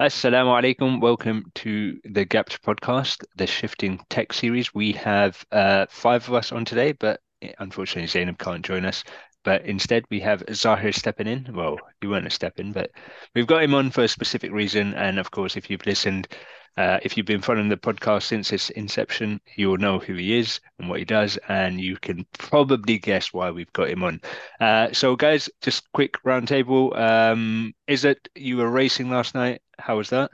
[0.00, 1.00] Assalamu alaikum.
[1.00, 4.74] Welcome to the Gapped podcast, the Shifting Tech series.
[4.74, 7.20] We have uh, five of us on today, but
[7.60, 9.04] unfortunately, Zainab can't join us.
[9.44, 11.50] But instead, we have Zahir stepping in.
[11.54, 12.90] Well, you weren't a step in, but
[13.34, 14.94] we've got him on for a specific reason.
[14.94, 16.28] And of course, if you've listened
[16.76, 20.60] uh, if you've been following the podcast since its inception, you'll know who he is
[20.78, 24.20] and what he does, and you can probably guess why we've got him on.
[24.60, 26.96] Uh, so, guys, just quick roundtable.
[26.98, 29.62] Um, is it you were racing last night?
[29.78, 30.32] How was that?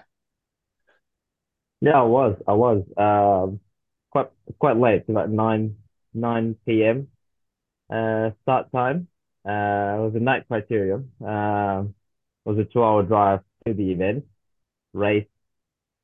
[1.83, 2.37] Yeah, I was.
[2.49, 2.85] I was.
[2.97, 3.61] Um,
[4.11, 5.77] quite quite late, like nine
[6.15, 7.09] nine p.m.
[7.91, 9.09] Uh, start time.
[9.45, 11.07] Uh, it was a night criterium.
[11.23, 11.95] Um,
[12.45, 14.25] it was a two-hour drive to the event,
[14.93, 15.27] race,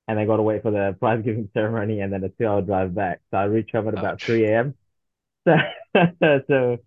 [0.08, 2.94] and I got to wait for the prize giving ceremony and then a two-hour drive
[2.94, 3.20] back.
[3.30, 4.24] So I reached home at about Ouch.
[4.24, 4.74] 3 a.m.
[5.46, 5.54] So,
[6.48, 6.78] so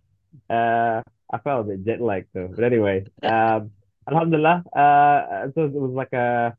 [0.50, 2.50] uh, I felt a bit jet lagged though.
[2.54, 3.72] But anyway, um,
[4.10, 4.64] Alhamdulillah.
[4.76, 6.58] Uh, so it was like a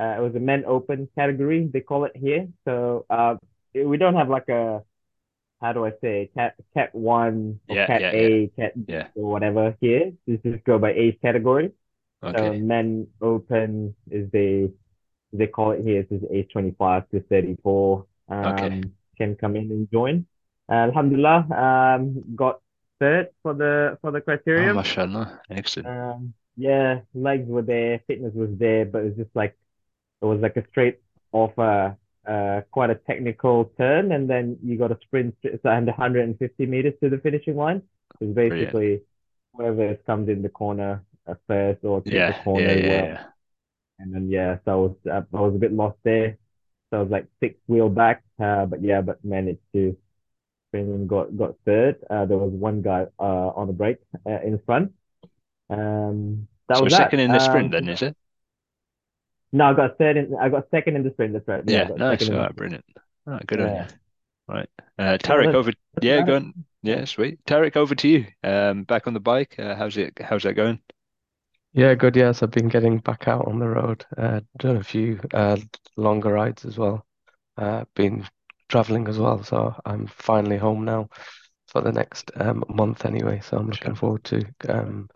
[0.00, 2.48] uh, it was a men open category they call it here.
[2.64, 3.36] So uh,
[3.74, 4.82] we don't have like a
[5.60, 8.92] how do I say cat cat one or Yeah, cat yeah, yeah, A, cat B
[8.92, 9.08] yeah.
[9.16, 10.12] or whatever here.
[10.26, 11.72] This just go by age category.
[12.22, 12.36] Okay.
[12.36, 14.72] So men open is the
[15.32, 18.06] they call it here, it's age 25 to 34,
[18.44, 18.80] okay.
[18.80, 20.26] um, can come in and join.
[20.68, 21.46] Uh, Alhamdulillah,
[21.98, 22.60] um, got
[23.00, 24.20] third for the for the
[24.56, 24.76] Oh, criterium.
[24.76, 25.40] mashallah.
[25.50, 25.88] Excellent.
[25.88, 29.56] Um, yeah, legs were there, fitness was there, but it was just like
[30.22, 31.00] it was like a straight
[31.32, 31.94] off a uh,
[32.28, 37.10] uh, quite a technical turn, and then you got a sprint, so 150 meters to
[37.10, 37.82] the finishing line.
[38.20, 38.78] It's Brilliant.
[38.82, 39.02] basically
[39.54, 41.04] whoever comes in the corner
[41.46, 43.24] first or the Yeah, yeah, corner yeah, well yeah.
[43.98, 46.38] and then yeah, so I was uh, I was a bit lost there.
[46.90, 49.96] So I was like six wheel back, uh, but yeah, but managed to
[50.68, 51.96] sprint and got got third.
[52.10, 54.92] Uh, there was one guy uh on the break uh, in front.
[55.70, 57.20] Um, that So was second that.
[57.20, 58.16] in the sprint Um, then, is it?
[59.52, 60.34] No, I got third in.
[60.40, 61.32] I got second in the sprint.
[61.32, 61.62] That's right.
[61.66, 62.20] Yeah, Yeah, nice.
[62.20, 62.56] second All in the right, sprint.
[62.56, 62.84] brilliant.
[63.26, 63.74] All right, good on you.
[63.74, 63.88] Yeah.
[64.48, 64.68] Right.
[64.98, 65.72] Uh, Tarek, over.
[66.00, 66.54] Yeah, go on.
[66.82, 66.96] Yeah.
[66.96, 67.44] Yeah, sweet.
[67.46, 68.26] Tarek, over to you.
[68.44, 69.56] Um, back on the bike.
[69.58, 70.18] Uh, how's it?
[70.20, 70.80] How's that going?
[71.72, 72.16] Yeah, good.
[72.16, 74.04] Yes, I've been getting back out on the road.
[74.16, 75.56] Uh, done a few uh,
[75.96, 77.06] longer rides as well.
[77.56, 78.26] Uh, been
[78.68, 81.08] traveling as well, so I'm finally home now
[81.66, 83.40] for the next um, month anyway.
[83.44, 83.94] So I'm looking Sure.
[83.94, 85.10] forward to um,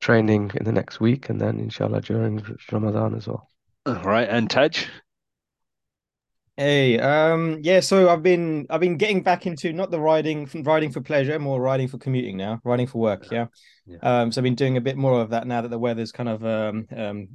[0.00, 3.48] training in the next week and then inshallah during Ramadan as well.
[3.88, 4.84] All right, and Taj.
[6.58, 10.92] Hey, um, yeah, so I've been I've been getting back into not the riding riding
[10.92, 13.46] for pleasure, more riding for commuting now, riding for work, yeah.
[13.86, 13.96] Yeah.
[14.02, 16.28] Um, so I've been doing a bit more of that now that the weather's kind
[16.28, 17.28] of um um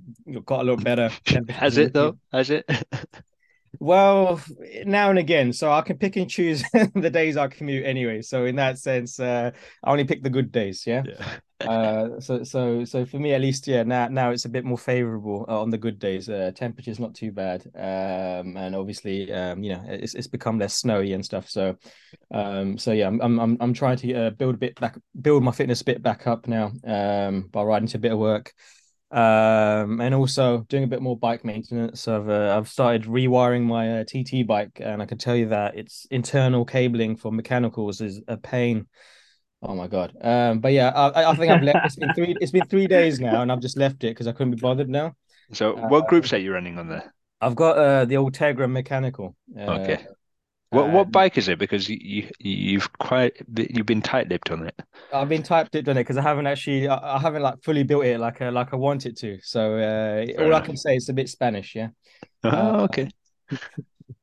[0.45, 1.09] got a little better.
[1.49, 2.17] Has it though?
[2.31, 2.65] Has it?
[3.79, 4.41] well
[4.85, 6.63] now and again, so I can pick and choose
[6.95, 8.21] the days I commute anyway.
[8.21, 9.51] So in that sense, uh,
[9.83, 11.03] I only pick the good days, yeah.
[11.05, 11.37] Yeah.
[11.67, 13.83] Uh, so so so for me at least, yeah.
[13.83, 16.27] Now now it's a bit more favorable uh, on the good days.
[16.29, 17.63] Uh, temperature's not too bad.
[17.75, 21.49] Um, and obviously, um, you know, it's it's become less snowy and stuff.
[21.49, 21.77] So,
[22.31, 25.43] um, so yeah, I'm I'm I'm I'm trying to uh, build a bit back, build
[25.43, 26.71] my fitness a bit back up now.
[26.85, 28.53] Um, by riding to a bit of work.
[29.13, 32.07] Um, and also doing a bit more bike maintenance.
[32.07, 35.77] I've uh, I've started rewiring my uh, TT bike, and I can tell you that
[35.77, 38.87] its internal cabling for mechanicals is a pain.
[39.61, 40.15] Oh my God.
[40.21, 41.85] Um, but yeah, I, I think I've left.
[41.85, 42.37] It's been three.
[42.39, 44.89] It's been three days now, and I've just left it because I couldn't be bothered
[44.89, 45.15] now.
[45.53, 47.13] So, what Uh, groups are you running on there?
[47.41, 49.35] I've got uh the Ultegra mechanical.
[49.57, 50.07] Uh, Okay.
[50.73, 51.59] What what bike is it?
[51.59, 54.79] Because you, you you've quite you've been tight-lipped on it.
[55.13, 56.87] I've been typed it on it because I haven't actually.
[56.87, 59.37] I, I haven't like fully built it like uh, like I want it to.
[59.43, 61.75] So uh, all I can say is a bit Spanish.
[61.75, 61.89] Yeah.
[62.43, 63.09] Uh, Oh, okay.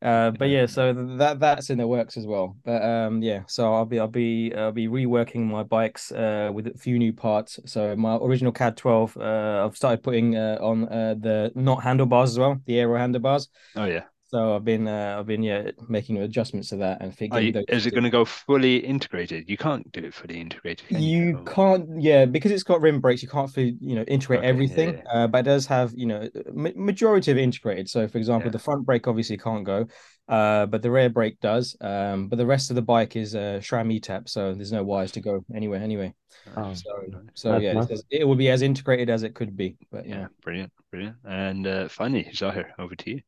[0.03, 0.61] Uh, but Yeah.
[0.61, 2.57] yeah, so that that's in the works as well.
[2.65, 6.67] But um, yeah, so I'll be I'll be I'll be reworking my bikes uh with
[6.67, 7.59] a few new parts.
[7.67, 12.39] So my original CAAD12, uh, I've started putting uh, on uh, the not handlebars as
[12.39, 13.49] well, the aero handlebars.
[13.77, 14.05] Oh yeah.
[14.31, 17.87] So I've been uh, I've been yeah making adjustments to that and getting you, is
[17.87, 19.51] it going to go fully integrated?
[19.51, 21.27] You can't do it fully integrated, can you?
[21.27, 23.23] You can't, yeah, because it's got rim brakes.
[23.25, 24.49] You can't fully, you know, integrate Okay.
[24.49, 24.95] Everything.
[24.95, 25.03] Yeah.
[25.13, 27.89] Uh, but it does have, you know, ma- majority of integrated.
[27.89, 28.53] So, for example, Yeah.
[28.53, 29.87] the front brake obviously can't go,
[30.29, 31.77] uh, but the rear brake does.
[31.81, 35.11] Um, but the rest of the bike is uh, SRAM E-tap, so there's no wires
[35.13, 36.15] to go anywhere anyway.
[36.57, 36.91] Oh, So,
[37.35, 37.91] so yeah, nice.
[37.91, 39.77] it's, it will be as integrated as it could be.
[39.91, 40.21] But Yeah.
[40.21, 40.27] yeah.
[40.43, 40.73] Brilliant.
[40.93, 41.17] Brilliant.
[41.25, 43.21] And uh, finally, Zahir, over to you.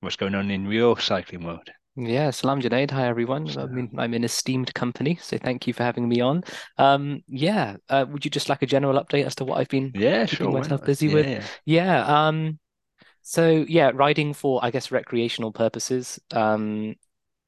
[0.00, 1.70] What's going on in your cycling world?
[1.96, 2.92] Yeah, Salam Junaid.
[2.92, 3.58] Hi, everyone.
[3.58, 6.44] I mean, I'm in esteemed company, so thank you for having me on.
[6.76, 9.94] Um, yeah, uh, would you just like a general update as to what I've been
[9.94, 10.52] Yeah, keeping sure.
[10.52, 11.14] Myself busy Yeah.
[11.14, 11.28] with?
[11.28, 11.48] Yeah.
[11.64, 12.60] Yeah, um,
[13.22, 16.96] so yeah, riding for, I guess, recreational purposes, um,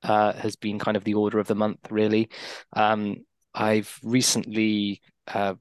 [0.02, 2.30] uh, has been kind of the order of the month, really.
[2.74, 5.54] Um, I've recently uh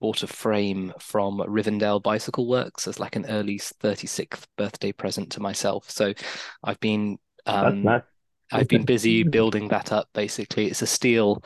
[0.00, 5.40] bought a frame from Rivendell Bicycle Works as like an early 36th birthday present to
[5.40, 5.90] myself.
[5.90, 6.12] So
[6.64, 8.02] I've been um, nice.
[8.52, 10.08] I've been busy building that up.
[10.12, 11.42] Basically, it's a steel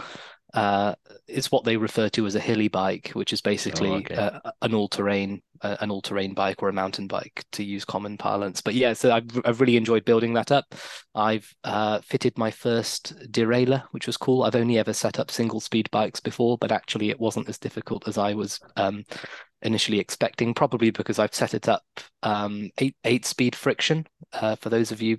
[0.55, 0.95] uh,
[1.27, 4.15] it's what they refer to as a hilly bike, which is basically oh, okay.
[4.15, 8.61] uh, an all-terrain uh, an all-terrain bike or a mountain bike to use common parlance.
[8.61, 10.75] But yeah, so I've, I've really enjoyed building that up.
[11.15, 14.43] I've uh, fitted my first derailleur, which was cool.
[14.43, 18.19] I've only ever set up single-speed bikes before, but actually it wasn't as difficult as
[18.19, 19.05] I was um,
[19.63, 20.55] initially expecting.
[20.55, 21.83] Probably because I've set it up
[22.23, 24.07] um, eight eight-speed friction.
[24.33, 25.17] Uh, for those of you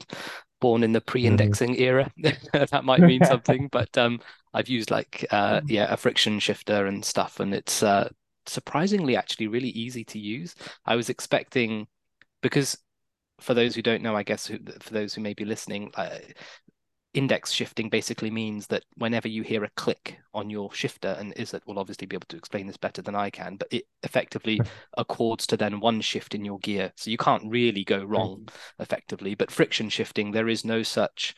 [0.65, 1.83] born in the pre-indexing mm-hmm.
[1.83, 2.11] era,
[2.71, 3.67] that might mean something.
[3.71, 4.19] but um,
[4.51, 5.69] I've used like uh, mm.
[5.69, 8.09] yeah a friction shifter and stuff, and it's uh,
[8.47, 10.55] surprisingly actually really easy to use.
[10.83, 11.85] I was expecting
[12.41, 12.75] because
[13.39, 16.17] for those who don't know, I guess who, for those who may be listening, uh,
[17.15, 21.61] index shifting basically means that whenever you hear a click on your shifter, and Izzat
[21.65, 24.59] will obviously be able to explain this better than I can, but it effectively
[24.97, 26.91] accords to then one shift in your gear.
[26.97, 28.49] So you can't really go wrong mm.
[28.79, 29.33] effectively.
[29.33, 31.33] But friction shifting, there is no such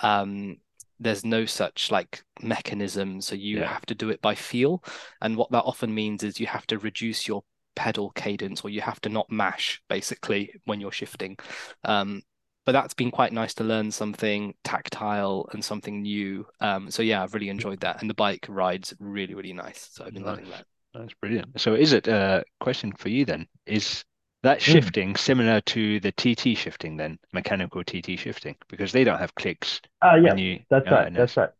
[0.00, 0.56] um,
[1.00, 3.66] there's no such like mechanism so you yeah.
[3.66, 4.82] have to do it by feel
[5.20, 7.42] and what that often means is you have to reduce your
[7.76, 11.36] pedal cadence or you have to not mash basically when you're shifting
[11.84, 12.20] um,
[12.68, 17.22] but that's been quite nice to learn something tactile and something new um, so yeah
[17.22, 20.36] i've really enjoyed that and the bike rides really really nice so i've been nice.
[20.36, 24.04] loving that that's brilliant so is it a question for you then is
[24.42, 24.72] that hmm.
[24.72, 25.18] shifting mm.
[25.18, 29.80] similar to the TT shifting then, mechanical TT shifting, because they don't have clicks.
[30.00, 31.12] Oh uh, yeah, you, that's uh, right.
[31.12, 31.50] That's right.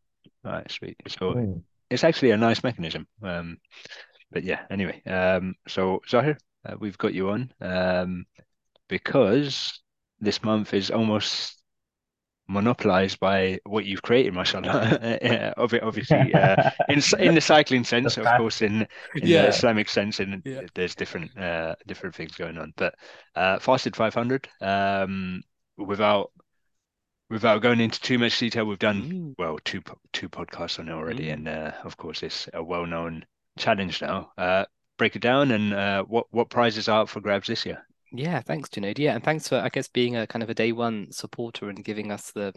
[0.44, 0.96] All right, sweet.
[1.08, 1.60] So mm.
[1.90, 3.08] it's actually a nice mechanism.
[3.20, 3.58] Um,
[4.30, 5.02] but yeah, anyway.
[5.06, 8.26] Um, so Zahir, uh, we've got you on um,
[8.88, 9.80] because
[10.20, 11.58] this month is almost
[12.48, 15.52] monopolized by what you've created, mashallah.
[15.58, 18.82] Obviously, uh, in in the cycling sense, of course, in,
[19.14, 19.42] in yeah.
[19.42, 20.62] the Islamic sense, and yeah.
[20.74, 22.72] there's different uh, different things going on.
[22.76, 22.94] But
[23.36, 25.42] uh, Fasted 500, um,
[25.76, 26.32] without
[27.30, 29.34] without going into too much detail, we've done mm.
[29.38, 29.82] well two
[30.12, 31.34] two podcasts on it already, mm.
[31.34, 33.24] and uh, of course, it's a well known
[33.58, 34.32] challenge now.
[34.38, 34.64] Uh,
[34.96, 37.86] break it down and uh, what what prizes are up for grabs this year.
[38.12, 38.98] Yeah, thanks, Junaid.
[38.98, 41.84] Yeah, and thanks for I guess being a kind of a day one supporter and
[41.84, 42.54] giving us the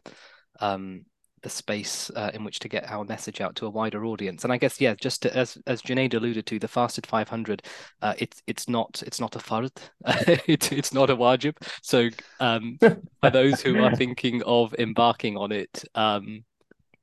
[0.59, 1.05] um
[1.41, 4.43] the space uh, in which to get our message out to a wider audience.
[4.43, 7.63] And I guess yeah, just to, as as Junaid alluded to, the fasted 500,
[8.01, 9.71] uh, it's it's not it's not a fard,
[10.47, 11.55] it's it's not a wajib.
[11.81, 12.09] So
[12.39, 12.77] um,
[13.21, 16.43] for those who are thinking of embarking on it, um,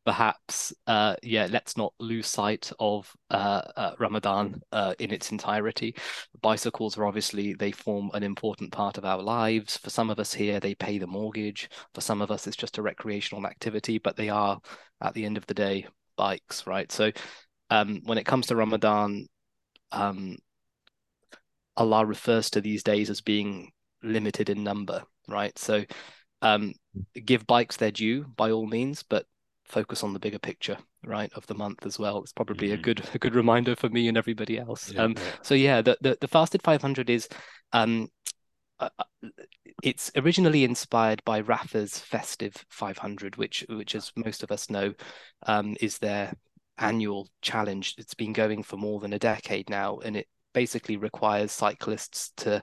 [0.04, 5.94] perhaps uh, yeah let's not lose sight of uh, uh, ramadan uh, in its entirety.
[6.40, 9.76] Bicycles are obviously they form an important part of our lives.
[9.76, 11.68] For some of us here they pay the mortgage.
[11.94, 14.58] For some of us it's just a recreational activity but they are
[15.02, 15.86] at the end of the day
[16.16, 16.90] bikes right?
[16.90, 17.12] So
[17.70, 19.26] um, when it comes to ramadan
[19.92, 20.36] um,
[21.76, 23.70] allah refers to these days as being
[24.02, 25.56] limited in number right?
[25.58, 25.84] So
[26.40, 26.72] um,
[27.24, 29.26] give bikes their due by all means but
[29.68, 32.80] focus on the bigger picture right of the month as well it's probably mm-hmm.
[32.80, 35.22] a good a good reminder for me and everybody else yeah, um yeah.
[35.42, 37.28] so yeah the, the the fasted 500 is
[37.72, 38.08] um
[38.80, 39.28] uh, uh,
[39.82, 44.94] it's originally inspired by Rapha's Festive 500, which, which, as most of us know,
[45.46, 46.32] um, is their
[46.78, 47.94] annual challenge.
[47.98, 52.62] It's been going for more than a decade now, and it basically requires cyclists to,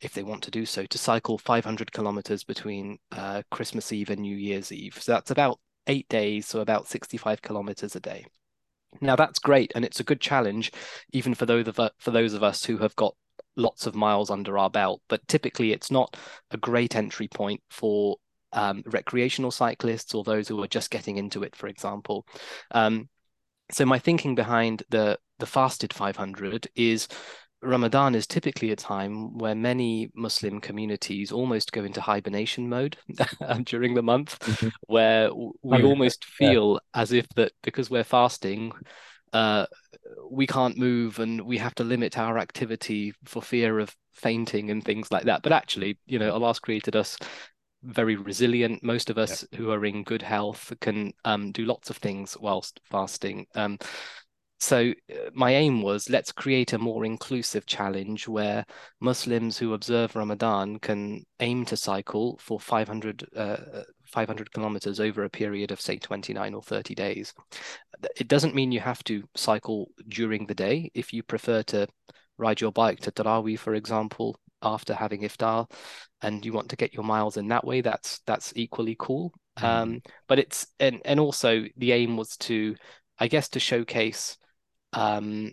[0.00, 4.20] if they want to do so, to cycle 500 kilometers between uh, Christmas Eve and
[4.20, 5.00] New Year's Eve.
[5.00, 8.26] So that's about eight days, so about 65 kilometers a day.
[9.00, 10.72] Now that's great, and it's a good challenge,
[11.12, 13.14] even for those of for those of us who have got
[13.56, 15.02] lots of miles under our belt.
[15.08, 16.16] But typically, it's not
[16.50, 18.16] a great entry point for
[18.52, 22.26] um, recreational cyclists or those who are just getting into it, for example.
[22.70, 23.08] Um,
[23.70, 27.08] so my thinking behind the the fasted 500 is
[27.64, 32.96] Ramadan is typically a time where many Muslim communities almost go into hibernation mode
[33.64, 34.68] during the month, mm-hmm.
[34.86, 37.00] where we almost feel yeah.
[37.00, 38.72] as if that because we're fasting,
[39.32, 39.66] uh,
[40.30, 44.84] we can't move and we have to limit our activity for fear of fainting and
[44.84, 45.42] things like that.
[45.42, 47.18] But actually, you know, Allah's created us
[47.82, 48.82] very resilient.
[48.82, 49.58] Most of us yeah.
[49.58, 53.46] who are in good health can um, do lots of things whilst fasting.
[53.54, 53.78] Um,
[54.64, 58.64] so uh, my aim was let's create a more inclusive challenge where
[58.98, 63.56] Muslims who observe Ramadan can aim to cycle for 500, uh,
[64.06, 67.34] 500 kilometers over a period of say 29 or 30 days.
[68.16, 70.90] It doesn't mean you have to cycle during the day.
[70.94, 71.86] If you prefer to
[72.38, 75.70] ride your bike to Tarawih, for example, after having iftar,
[76.22, 79.30] and you want to get your miles in that way, that's that's equally cool.
[79.58, 79.66] Mm-hmm.
[79.66, 82.74] Um, but it's and and also the aim was to,
[83.18, 84.38] I guess, to showcase
[84.94, 85.52] um,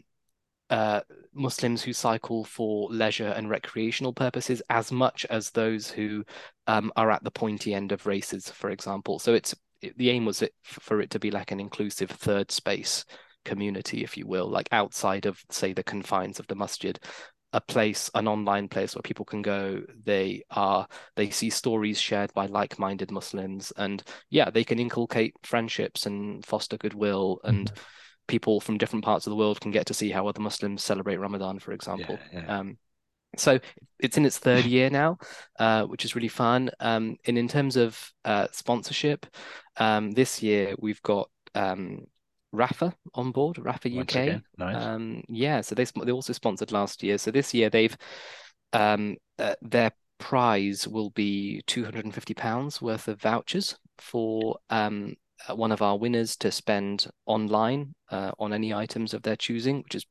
[0.70, 1.02] uh,
[1.34, 6.24] Muslims who cycle for leisure and recreational purposes as much as those who
[6.68, 9.20] um, are at the pointy end of races, for example.
[9.20, 12.52] So it's it, the aim was it for it to be like an inclusive third
[12.52, 13.04] space
[13.44, 16.98] community, if you will, like outside of say the confines of the masjid,
[17.52, 19.82] a place, an online place where people can go.
[20.06, 26.06] They are they see stories shared by like-minded Muslims, and yeah, they can inculcate friendships
[26.06, 27.68] and foster goodwill and.
[27.68, 27.84] Mm-hmm.
[28.32, 31.18] People from different parts of the world can get to see how other Muslims celebrate
[31.18, 32.18] Ramadan, for example.
[32.32, 32.60] Yeah, yeah.
[32.60, 32.78] Um,
[33.38, 33.60] so
[34.00, 35.18] it's in its third year now,
[35.60, 36.72] uh, which is really fun.
[36.80, 39.26] Um, and in terms of uh, sponsorship,
[39.76, 42.06] um, this year we've got um,
[42.56, 44.42] Rapha on board, Rapha UK.
[44.58, 44.82] Nice.
[44.82, 47.18] Um, yeah, so they they also sponsored last year.
[47.18, 47.98] So this year they've
[48.72, 54.58] um, uh, their prize will be two hundred and fifty pounds worth of vouchers for
[54.70, 55.16] um,
[55.50, 59.96] one of our winners to spend online uh, on any items of their choosing, which
[59.96, 60.06] is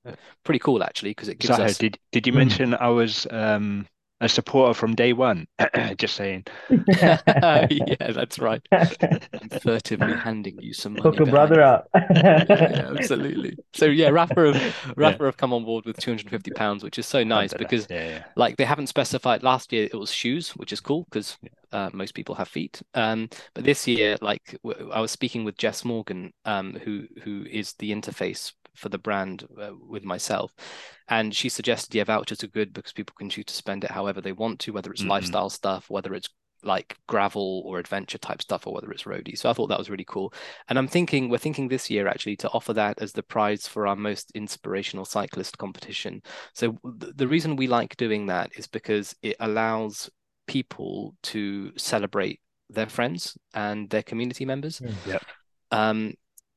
[0.45, 1.79] pretty cool actually because it gives Zaha, us.
[1.79, 3.87] Did did you mention I was um,
[4.21, 5.47] a supporter from day one.
[5.97, 6.45] Just saying.
[6.89, 8.63] yeah, that's right.
[8.73, 11.03] I'm furtively handing you some money.
[11.03, 11.89] Hook a brother up.
[11.95, 13.57] yeah, yeah, absolutely.
[13.73, 15.27] So yeah, Rapha have Rapha yeah.
[15.27, 18.65] have come on board with 250 pounds, which is so nice because yeah, like they
[18.65, 19.43] haven't specified.
[19.43, 21.39] Last year it was shoes, which is cool because
[21.73, 22.83] uh, most people have feet.
[22.95, 24.59] Um, but this year, like
[24.93, 29.47] I was speaking with Jess Morgan, um, who who is the interface for the brand
[29.61, 30.53] uh, with myself.
[31.09, 34.21] And she suggested, yeah, vouchers are good because people can choose to spend it however
[34.21, 35.11] they want to, whether it's mm-hmm.
[35.11, 36.29] lifestyle stuff, whether it's
[36.63, 39.37] like gravel or adventure type stuff, or whether it's roadie.
[39.37, 40.33] So I thought that was really cool.
[40.69, 43.87] And I'm thinking, we're thinking this year actually to offer that as the prize for
[43.87, 46.23] our most inspirational cyclist competition.
[46.55, 50.11] So th- the reason we like doing that is because it allows
[50.47, 54.83] people to celebrate their friends and their community members.
[55.07, 55.19] Yeah.
[55.71, 56.15] Um,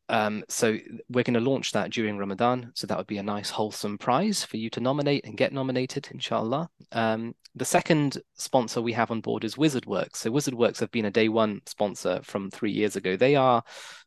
[0.09, 0.77] um, so
[1.09, 2.71] we're going to launch that during Ramadan.
[2.75, 6.07] So that would be a nice wholesome prize for you to nominate and get nominated,
[6.11, 6.69] inshallah.
[6.91, 10.17] Um, the second sponsor we have on board is WizardWorks.
[10.17, 13.15] So WizardWorks have been a day one sponsor from three years ago.
[13.15, 13.63] They are,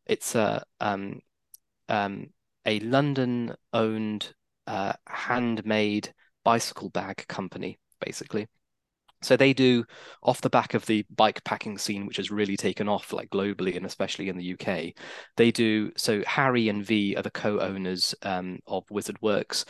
[0.06, 1.20] it's a um,
[1.88, 2.28] um,
[2.66, 4.34] a London owned
[4.66, 6.12] uh, handmade
[6.44, 8.48] bicycle bag company, basically.
[9.22, 9.84] So they do
[10.22, 13.76] off the back of the bike packing scene, which has really taken off like globally
[13.76, 14.92] and especially in the UK.
[15.36, 16.22] They do so.
[16.26, 19.64] Harry and V are the co-owners um, of Wizard Works.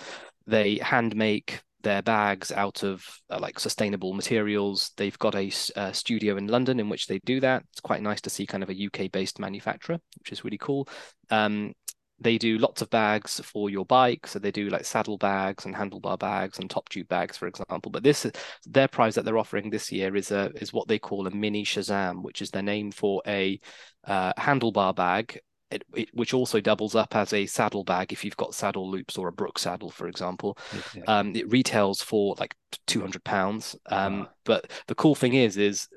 [0.47, 4.91] They hand make their bags out of uh, like sustainable materials.
[4.97, 5.51] They've got a,
[5.93, 7.63] studio in London in which they do that.
[7.71, 10.89] It's quite nice to see kind of a UK based manufacturer, which is really cool.
[11.31, 11.75] Um,
[12.19, 14.27] they do lots of bags for your bike.
[14.27, 17.91] So they do like saddle bags and handlebar bags and top tube bags, for example.
[17.91, 18.27] But this
[18.65, 21.65] their prize that they're offering this year is a is what they call a mini
[21.65, 23.61] Shazam, which is their name for a
[24.05, 25.41] uh, handlebar bag.
[25.69, 29.19] It, it, which also doubles up as a saddle bag if you've got saddle loops
[29.19, 30.57] or a Brook saddle, for example.
[30.95, 31.03] Yeah.
[31.09, 32.55] Um, it retails for like
[32.87, 33.75] two hundred pounds.
[33.87, 34.29] Um, wow.
[34.45, 35.89] But the cool thing is, is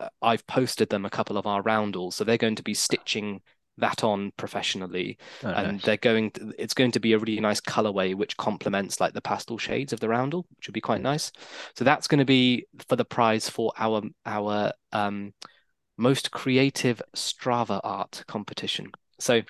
[0.00, 3.40] uh, I've posted them a couple of our roundels, so they're going to be stitching
[3.78, 5.18] that on professionally.
[5.42, 5.82] Oh, and nice.
[5.84, 9.20] they're going to, it's going to be a really nice colorway which complements like the
[9.20, 11.32] pastel shades of the roundel which would be quite nice.
[11.76, 15.32] So that's going to be for the prize for our our um
[15.98, 18.90] most creative strava art competition.
[19.18, 19.42] So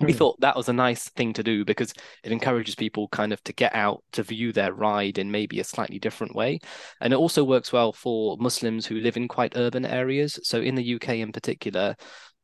[0.00, 3.42] we thought that was a nice thing to do because it encourages people kind of
[3.44, 6.60] to get out to view their ride in maybe a slightly different way.
[7.00, 10.38] And it also works well for muslims who live in quite urban areas.
[10.42, 11.96] So in the uk in particular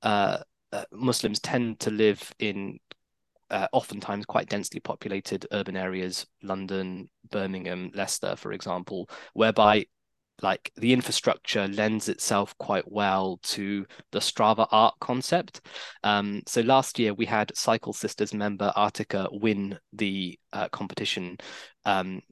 [0.03, 0.39] uh,
[0.73, 2.79] uh, Muslims tend to live in
[3.51, 9.85] uh, oftentimes quite densely populated urban areas, London, Birmingham, Leicester, for example, whereby
[10.41, 15.61] like the infrastructure lends itself quite well to the Strava art concept.
[16.03, 21.39] Um, so last year we had Cycle Sisters member Artika win the uh, competition.
[21.85, 22.23] Um,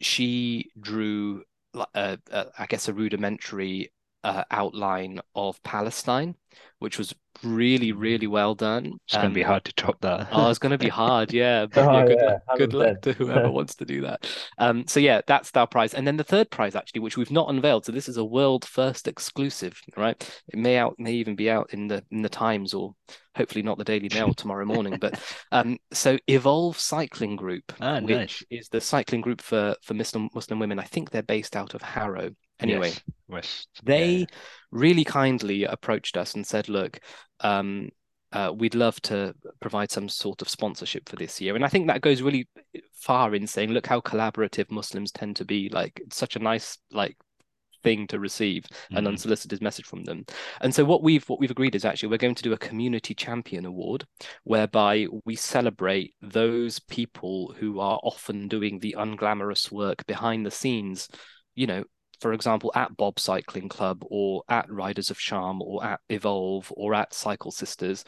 [0.00, 3.92] she drew, uh, uh, I guess, a rudimentary
[4.24, 6.34] uh, outline of Palestine,
[6.78, 8.98] which was really, really well done.
[9.06, 10.28] It's um, going to be hard to top that.
[10.32, 11.66] oh, it's going to be hard, yeah.
[11.66, 14.26] But oh, yeah, good, yeah, luck, good luck to whoever wants to do that.
[14.58, 17.50] Um, so yeah, that's our prize, and then the third prize actually, which we've not
[17.50, 17.86] unveiled.
[17.86, 20.42] So this is a world first exclusive, right?
[20.48, 22.94] It may out, may even be out in the in the Times or
[23.36, 24.98] hopefully not the Daily Mail tomorrow morning.
[25.00, 25.20] But
[25.52, 28.44] um, so Evolve Cycling Group, ah, which nice.
[28.50, 30.78] is the cycling group for for Muslim Muslim women.
[30.78, 32.30] I think they're based out of Harrow.
[32.60, 33.00] Anyway, yes.
[33.28, 33.68] West.
[33.82, 34.26] They yeah.
[34.70, 37.00] really kindly approached us and said, "Look,
[37.40, 37.90] um,
[38.32, 41.86] uh, we'd love to provide some sort of sponsorship for this year." And I think
[41.86, 42.48] that goes really
[42.94, 45.68] far in saying, "Look how collaborative Muslims tend to be.
[45.68, 47.16] Like, it's such a nice like
[47.82, 49.08] thing to receive an Mhm.
[49.08, 50.24] unsolicited message from them.
[50.60, 53.14] And so what we've what we've agreed is actually we're going to do a community
[53.14, 54.06] champion award
[54.44, 61.08] whereby we celebrate those people who are often doing the unglamorous work behind the scenes,
[61.54, 61.84] you know,
[62.20, 66.94] for example, at Bob Cycling Club or at Riders of Charm or at Evolve or
[66.94, 68.04] at Cycle Sisters,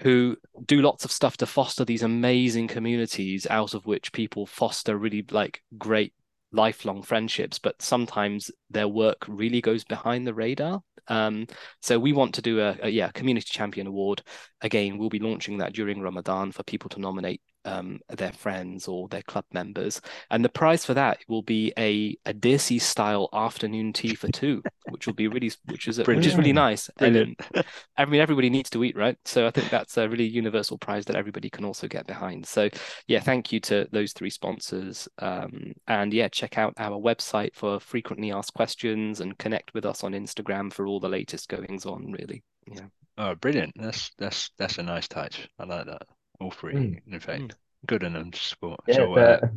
[0.00, 0.36] who
[0.66, 5.24] do lots of stuff to foster these amazing communities out of which people foster really
[5.30, 6.12] like great
[6.52, 10.80] lifelong friendships but sometimes their work really goes behind the radar.
[11.08, 11.46] Um,
[11.82, 14.22] so we want to do a, a yeah community champion award.
[14.62, 19.08] Again we'll be launching that during ramadan for people to nominate um, their friends or
[19.08, 23.92] their club members and the prize for that will be a a Dirty style afternoon
[23.92, 27.40] tea for two which will be really which is which is really nice Brilliant.
[27.54, 27.64] and
[27.96, 29.16] I mean, everybody needs to eat, right?
[29.24, 32.46] So I think that's a really universal prize that everybody can also get behind.
[32.46, 32.68] So
[33.06, 35.08] yeah, thank you to those three sponsors.
[35.18, 40.04] Um, and yeah, check out our website for frequently asked questions and connect with us
[40.04, 42.42] on Instagram for all the latest goings on, really.
[42.66, 42.86] Yeah.
[43.16, 43.72] Oh, brilliant.
[43.76, 45.48] That's that's that's a nice touch.
[45.58, 46.02] I like that.
[46.40, 47.00] All three, Mm.
[47.12, 47.42] in fact.
[47.42, 47.50] Mm.
[47.86, 48.80] Good on them to support.
[48.86, 49.48] Yeah, So the, uh,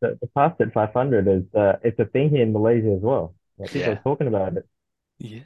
[0.00, 3.34] the the Fasted 500 is uh, it's a thing here in Malaysia as well.
[3.58, 3.98] Like, people Yeah.
[3.98, 4.66] are talking about it.
[5.18, 5.44] Yeah.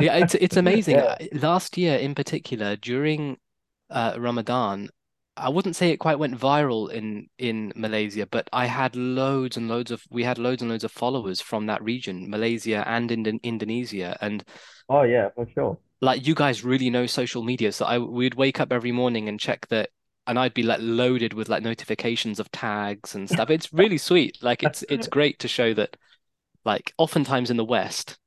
[0.00, 0.96] Yeah, it's it's amazing.
[0.96, 1.16] Yeah.
[1.20, 3.38] Uh, Last year in particular, during
[3.90, 4.90] uh, Ramadan,
[5.36, 9.68] I wouldn't say it quite went viral in in Malaysia, but I had loads and
[9.68, 13.32] loads of we had loads and loads of followers from that region, Malaysia and Indo
[13.42, 14.42] Indonesia, and
[14.88, 15.78] Oh yeah, for sure.
[16.00, 17.72] Like you guys really know social media.
[17.72, 19.90] So I we'd wake up every morning and check that,
[20.26, 23.50] and I'd be like loaded with like notifications of tags and stuff.
[23.50, 24.38] It's really sweet.
[24.42, 25.96] Like it's it's great to show that,
[26.64, 28.18] like oftentimes in the West,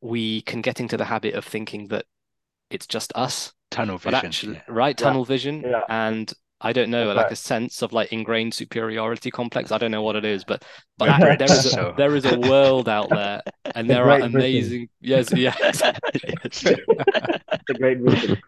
[0.00, 2.06] we can get into the habit of thinking that
[2.70, 4.26] it's just us, tunnel vision.
[4.26, 4.62] actually, yeah.
[4.68, 4.98] right?
[4.98, 5.04] Yeah.
[5.06, 5.82] Tunnel vision, Yeah.
[5.88, 9.70] and I don't know, That's like a sense of like ingrained superiority complex.
[9.70, 10.64] I don't know what it is, but
[10.98, 13.42] but We're there British, a, there is a world out there,
[13.76, 14.36] and The there are Great Britain.
[14.36, 14.88] amazing.
[15.00, 15.54] Yes, yeah,
[16.44, 16.76] It's true.
[17.68, 18.38] The great vision.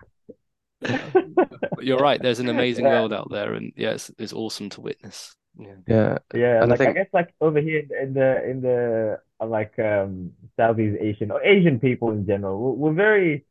[0.80, 2.20] But you're right.
[2.20, 3.00] There's an amazing Yeah.
[3.00, 5.34] world out there, and yes, it's awesome to witness.
[5.58, 5.74] Yeah.
[5.86, 9.78] Yeah, Yeah, And I like I guess like over here in the in the like
[9.78, 13.44] um Southeast Asian or Asian people in general, we're, we're very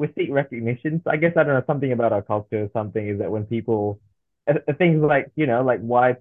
[0.00, 1.02] we seek recognition.
[1.04, 2.64] So I guess I don't know something about our culture.
[2.64, 4.00] or Something is that when people
[4.48, 6.16] uh, uh, things like you know like why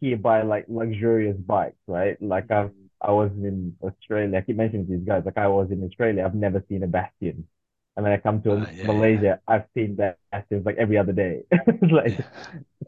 [0.00, 2.20] here buy like luxurious bikes, right?
[2.22, 2.70] Like I
[3.02, 4.38] I was in Australia.
[4.38, 5.22] I keep mentioning these guys.
[5.26, 6.24] Like I was in Australia.
[6.24, 7.48] I've never seen a Bastion.
[7.96, 11.44] And when I come to Ah, yeah, Malaysia, I've seen Bastions like every other day.
[11.82, 12.26] Like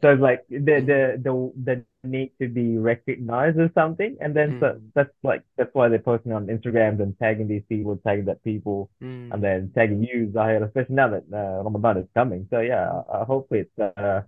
[0.01, 4.57] so it's like the the the the need to be recognized or something, and then
[4.59, 4.91] so Mm.
[4.93, 8.89] that's like that's why they're posting on Instagrams and tagging these people, tagging that people,
[9.01, 9.31] Mm.
[9.31, 12.47] and then tagging you, Zahir, especially now that uh, Ramadan is coming.
[12.51, 14.23] So yeah, uh, hopefully it's uh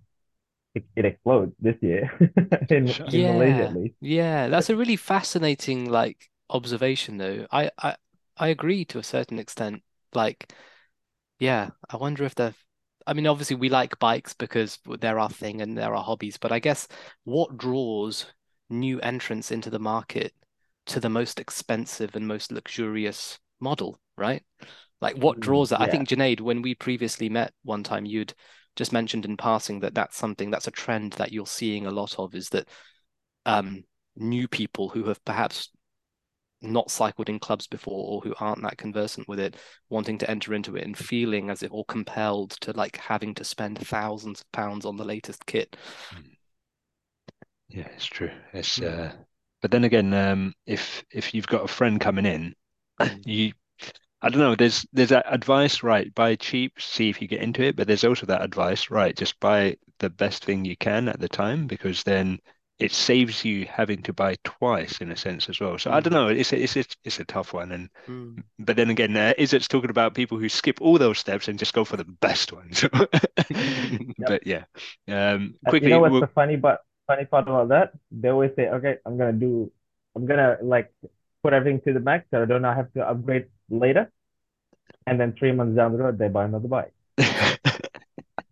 [0.76, 2.10] it, it explodes this year
[2.70, 3.10] in Sure.
[3.14, 3.66] in Malaysia Yeah.
[3.66, 3.96] at least.
[4.00, 7.48] Yeah, that's a really fascinating like observation though.
[7.52, 7.96] I I
[8.38, 9.84] I agree to a certain extent.
[10.14, 10.54] Like,
[11.40, 12.56] yeah, I wonder if the
[13.08, 16.52] I mean, obviously we like bikes because they're our thing and they're our hobbies, but
[16.52, 16.88] I guess
[17.26, 18.28] what draws
[18.70, 20.34] new entrants into the market
[20.88, 24.44] to the most expensive and most luxurious model, right?
[25.02, 25.82] Like what Mm, draws that?
[25.82, 28.34] I think Junaid, when we previously met one time, you'd
[28.76, 32.20] just mentioned in passing that that's something that's a trend that you're seeing a lot
[32.20, 32.68] of is that
[33.46, 33.84] um,
[34.16, 35.70] new people who have perhaps
[36.62, 39.56] not cycled in clubs before or who aren't that conversant with it
[39.90, 43.44] wanting to enter into it and feeling as if or compelled to like having to
[43.44, 45.76] spend thousands of pounds on the latest kit.
[47.70, 48.32] Yeah, it's true.
[48.54, 49.12] It's uh,
[49.62, 52.56] but then again, um, if if you've got a friend coming in,
[53.26, 53.54] you,
[54.22, 54.56] I don't know.
[54.56, 56.14] There's there's that advice, right?
[56.16, 57.76] Buy cheap, see if you get into it.
[57.76, 59.16] But there's also that advice, right?
[59.16, 62.40] Just buy the best thing you can at the time because then
[62.80, 65.78] it saves you having to buy twice in a sense as well.
[65.80, 66.28] So I don't know.
[66.28, 67.72] It's a, it's a, it's a tough one.
[67.72, 68.44] And Mm.
[68.60, 71.74] but then again, uh, Izzet's talking about people who skip all those steps and just
[71.74, 72.86] go for the best ones.
[74.18, 74.64] But yeah,
[75.08, 75.90] um, quickly.
[75.90, 77.94] You know what's we'll- the funny but funny part about that?
[78.12, 79.72] They always say, "Okay, I'm gonna do,
[80.16, 80.92] I'm gonna like
[81.44, 84.12] put everything to the max, so I don't have to upgrade later."
[85.08, 86.94] And then three months down the road, they buy another bike.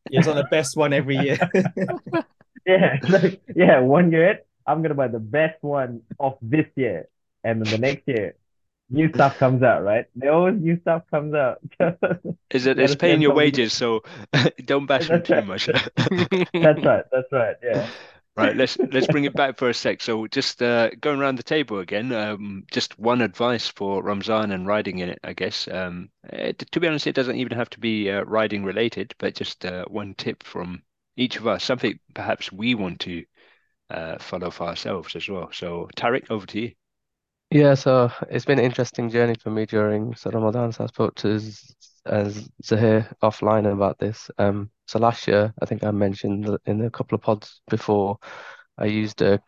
[0.09, 1.37] It's on the best one every year.
[2.65, 7.07] Yeah, like, yeah, one year I'm gonna buy the best one of this year,
[7.43, 8.35] and then the next year,
[8.89, 10.05] new stuff comes out, right?
[10.15, 11.59] There always new stuff comes out.
[12.51, 12.79] Is it?
[12.79, 14.03] It's paying your wages, so
[14.65, 15.45] don't bash them too right.
[15.45, 15.65] much.
[15.67, 17.05] That's right.
[17.11, 17.55] That's right.
[17.63, 17.87] Yeah.
[18.37, 20.01] Right, let's let's bring it back for a sec.
[20.01, 24.67] So just uh, going around the table again, um, just one advice for Ramzan and
[24.67, 25.69] riding in it, I guess.
[25.69, 29.15] Um, eh, t- to be honest, it doesn't even have to be uh, riding related,
[29.19, 30.81] but just uh, one tip from
[31.17, 33.23] each of us, something perhaps we want to
[33.89, 35.49] uh, follow for ourselves as well.
[35.51, 36.71] So Tarek, over to you.
[37.51, 40.71] Yeah, so it's been an interesting journey for me during so Ramadan.
[40.71, 41.73] So I spoke to Z-
[42.05, 42.31] uh,
[42.63, 44.29] Zahir offline about this.
[44.37, 48.17] Um, so last year, I think I mentioned in a couple of pods before,
[48.77, 49.41] I used a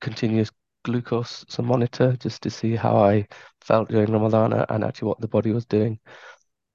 [0.00, 0.50] continuous
[0.84, 3.26] glucose so monitor just to see how I
[3.62, 5.98] felt during Ramadan and actually what the body was doing.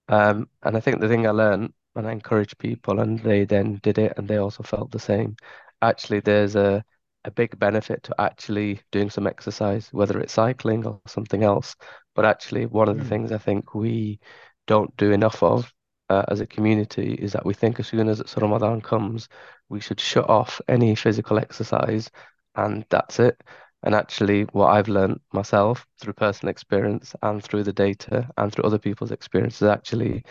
[0.07, 3.79] Um, and I think the thing I learned and I encouraged people and they then
[3.83, 5.37] did it and they also felt the same.
[5.81, 6.83] Actually, there's a,
[7.25, 11.75] a big benefit to actually doing some exercise, whether it's cycling or something else.
[12.15, 13.09] But actually, one of the Mm.
[13.09, 14.19] things I think we
[14.67, 15.73] don't do enough of
[16.09, 19.29] uh, as a community is that we think as soon as Ramadan comes,
[19.69, 22.09] we should shut off any physical exercise
[22.55, 23.41] and that's it.
[23.83, 28.65] And actually, what I've learned myself through personal experience and through the data and through
[28.65, 30.23] other people's experiences, actually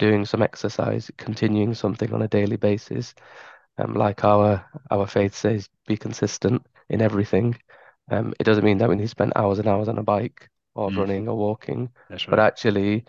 [0.00, 3.14] doing some exercise, continuing something on a daily basis.
[3.78, 7.56] Um, like our our faith says, be consistent in everything.
[8.10, 10.50] Um, it doesn't mean that we need to spend hours and hours on a bike
[10.74, 10.96] or Mhm.
[10.96, 13.06] running or walking, That's but actually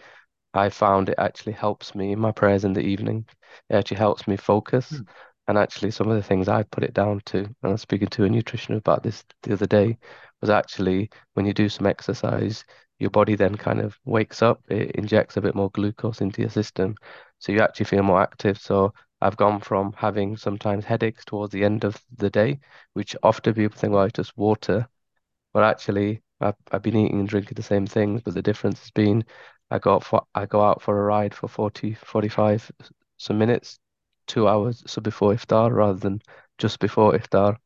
[0.53, 3.27] I found it actually helps me in my prayers in the evening.
[3.69, 5.01] It actually helps me focus.
[5.01, 5.05] Hmm.
[5.47, 8.07] And actually, some of the things I put it down to, and I was speaking
[8.09, 9.97] to a nutritionist about this the other day,
[10.41, 12.63] was actually when you do some exercise,
[13.01, 16.51] your body then kind of wakes up, it injects a bit more glucose into your
[16.51, 16.95] system.
[17.39, 18.59] So you actually feel more active.
[18.59, 22.59] So I've gone from having sometimes headaches towards the end of the day,
[22.93, 24.87] which often people think, well, it's just water.
[25.53, 28.91] But actually, I've, I've been eating and drinking the same things, but the difference has
[28.91, 29.23] been
[29.69, 32.71] I go for I go out for a ride for 40, 45
[33.17, 33.79] some minutes,
[34.27, 36.21] two hours, so before iftar rather than
[36.57, 37.57] just before iftar.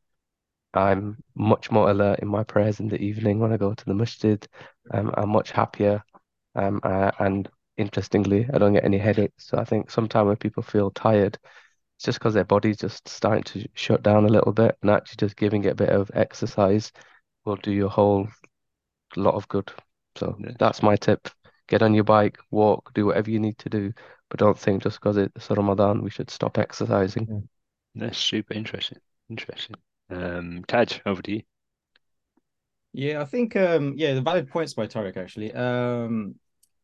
[0.74, 3.94] I'm much more alert in my prayers in the evening when I go to the
[3.94, 4.46] masjid.
[4.92, 6.02] Um, I'm much happier.
[6.54, 9.46] Um, uh, and interestingly, I don't get any headaches.
[9.48, 11.38] So I think sometimes when people feel tired,
[11.96, 15.16] it's just because their body's just starting to shut down a little bit, and actually
[15.26, 16.92] just giving it a bit of exercise
[17.44, 18.28] will do your whole
[19.16, 19.70] lot of good.
[20.16, 20.56] So Yes.
[20.58, 21.28] that's my tip.
[21.68, 23.92] Get on your bike, walk, do whatever you need to do,
[24.30, 27.48] but don't think just because it's Ramadan we should stop exercising.
[27.96, 28.98] That's super interesting.
[29.28, 29.76] Interesting.
[30.10, 31.42] Um, Taj, over to you.
[32.92, 35.52] Yeah, I think um yeah, the valid points by Tarek actually.
[35.52, 36.36] Um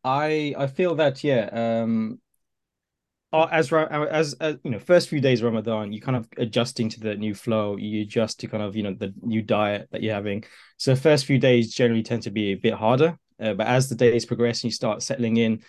[0.03, 2.19] I I feel that yeah, um
[3.33, 6.99] as as as you know, first few days of Ramadan, you kind of adjusting to
[6.99, 10.13] the new flow, you adjust to kind of, you know, the new diet that you're
[10.13, 10.43] having.
[10.77, 13.17] So first few days generally tend to be a bit harder.
[13.39, 15.63] Uh, but as the days progress and you start settling in,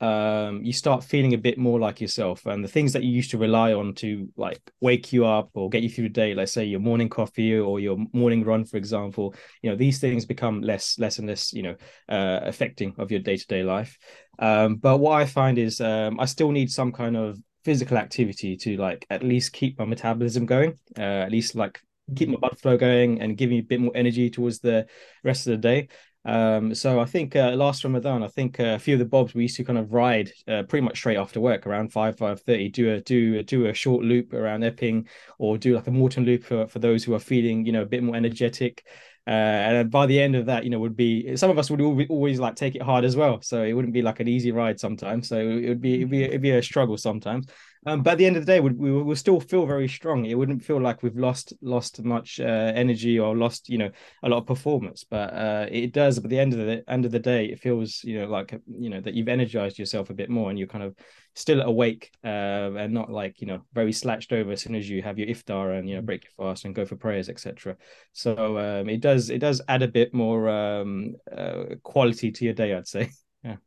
[0.00, 2.44] um, you start feeling a bit more like yourself.
[2.46, 5.70] And the things that you used to rely on to like wake you up or
[5.70, 8.76] get you through the day, let's say your morning coffee or your morning run, for
[8.76, 11.76] example, you know, these things become less, less and less, you know,
[12.08, 13.96] uh, affecting of your day-to-day life.
[14.38, 18.56] Um, but what I find is um, I still need some kind of physical activity
[18.56, 21.80] to like at least keep my metabolism going, uh, at least like
[22.14, 24.86] keep my blood flow going and give me a bit more energy towards the
[25.24, 25.88] rest of the day.
[26.26, 29.32] Um, so I think uh, last Ramadan, I think uh, a few of the bobs
[29.32, 32.40] we used to kind of ride uh, pretty much straight after work around five five
[32.40, 32.68] thirty.
[32.68, 35.06] Do a do do a short loop around Epping,
[35.38, 37.86] or do like a Morton loop for for those who are feeling you know a
[37.86, 38.84] bit more energetic.
[39.28, 41.80] Uh, and by the end of that, you know, would be some of us would
[41.80, 43.40] always, always like take it hard as well.
[43.42, 45.28] So it wouldn't be like an easy ride sometimes.
[45.28, 47.46] So it would be it'd be, it'd be a struggle sometimes.
[47.86, 50.24] Um, but at the end of the day, we, we will still feel very strong.
[50.24, 53.90] It wouldn't feel like we've lost lost much uh, energy or lost you know
[54.24, 55.04] a lot of performance.
[55.08, 56.18] But uh, it does.
[56.18, 58.60] But at the end of the end of the day, it feels you know like
[58.66, 60.96] you know that you've energized yourself a bit more and you're kind of
[61.36, 65.00] still awake uh, and not like you know very slouched over as soon as you
[65.00, 67.76] have your iftar and you know break your fast and go for prayers etc.
[68.12, 72.54] So um, it does it does add a bit more um, uh, quality to your
[72.54, 73.10] day, I'd say.
[73.44, 73.56] Yeah.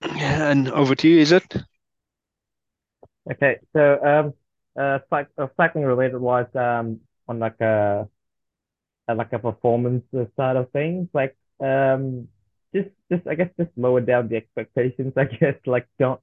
[0.00, 1.56] Yeah, and over to you, is it?
[3.30, 4.34] Okay, so um,
[4.78, 8.08] uh, cyc uh, cycling related was um on like a,
[9.08, 10.04] a like a performance
[10.36, 12.28] side of things, like um
[12.74, 15.12] just just I guess just lower down the expectations.
[15.16, 16.20] I guess like don't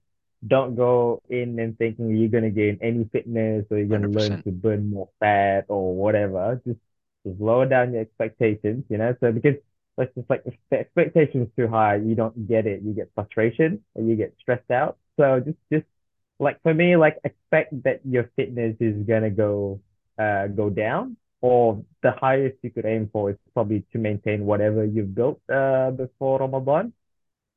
[0.48, 4.46] don't go in and thinking you're gonna gain any fitness or you're gonna learn 100%.
[4.46, 6.62] to burn more fat or whatever.
[6.66, 6.80] Just
[7.26, 9.16] just lower down your expectations, you know.
[9.20, 9.56] So because
[9.98, 13.12] let's just like if the expectation is too high, you don't get it, you get
[13.16, 14.98] frustration or you get stressed out.
[15.20, 15.86] So just just
[16.40, 19.80] like for me, like expect that your fitness is gonna go
[20.20, 24.86] uh go down, or the highest you could aim for is probably to maintain whatever
[24.86, 26.94] you've built uh before Ramadan.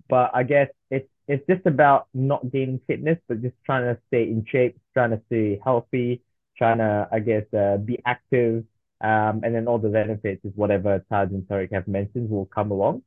[0.09, 4.25] But I guess it's it's just about not gaining fitness, but just trying to stay
[4.25, 6.23] in shape, trying to stay healthy,
[6.57, 8.65] trying to I guess uh, be active,
[9.03, 12.71] um, and then all the benefits is whatever Taj and Tariq have mentioned will come
[12.71, 13.03] along.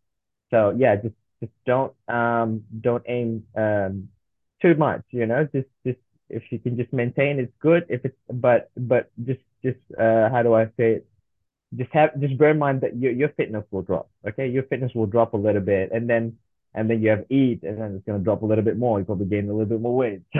[0.51, 4.09] So yeah, just just don't um don't aim um
[4.61, 5.47] too much, you know.
[5.53, 7.85] Just just if you can just maintain, it's good.
[7.89, 11.07] If it's but but just just uh how do I say it?
[11.77, 14.09] just have just bear in mind that your your fitness will drop.
[14.27, 16.37] Okay, your fitness will drop a little bit, and then
[16.73, 18.99] and then you have eat, and then it's gonna drop a little bit more.
[18.99, 20.21] You probably gain a little bit more weight,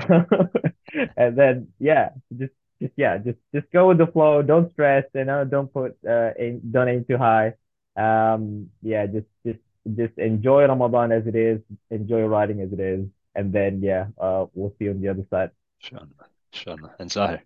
[1.18, 4.42] and then yeah, just just yeah, just just go with the flow.
[4.42, 5.06] Don't stress.
[5.14, 7.54] You know, don't put uh aim, don't aim too high.
[7.96, 9.60] Um, yeah, just just
[9.96, 11.62] just enjoy Ramadan as it is.
[11.90, 13.06] Enjoy riding as it is,
[13.36, 15.52] and then yeah, uh, we'll see you on the other side.
[15.80, 16.08] Sure,
[16.52, 16.78] sure.
[17.00, 17.44] And Zahir,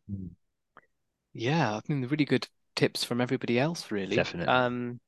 [1.34, 4.16] Yeah, I mean, really good tips from everybody else, really.
[4.16, 4.54] Definitely.
[4.54, 5.00] Um,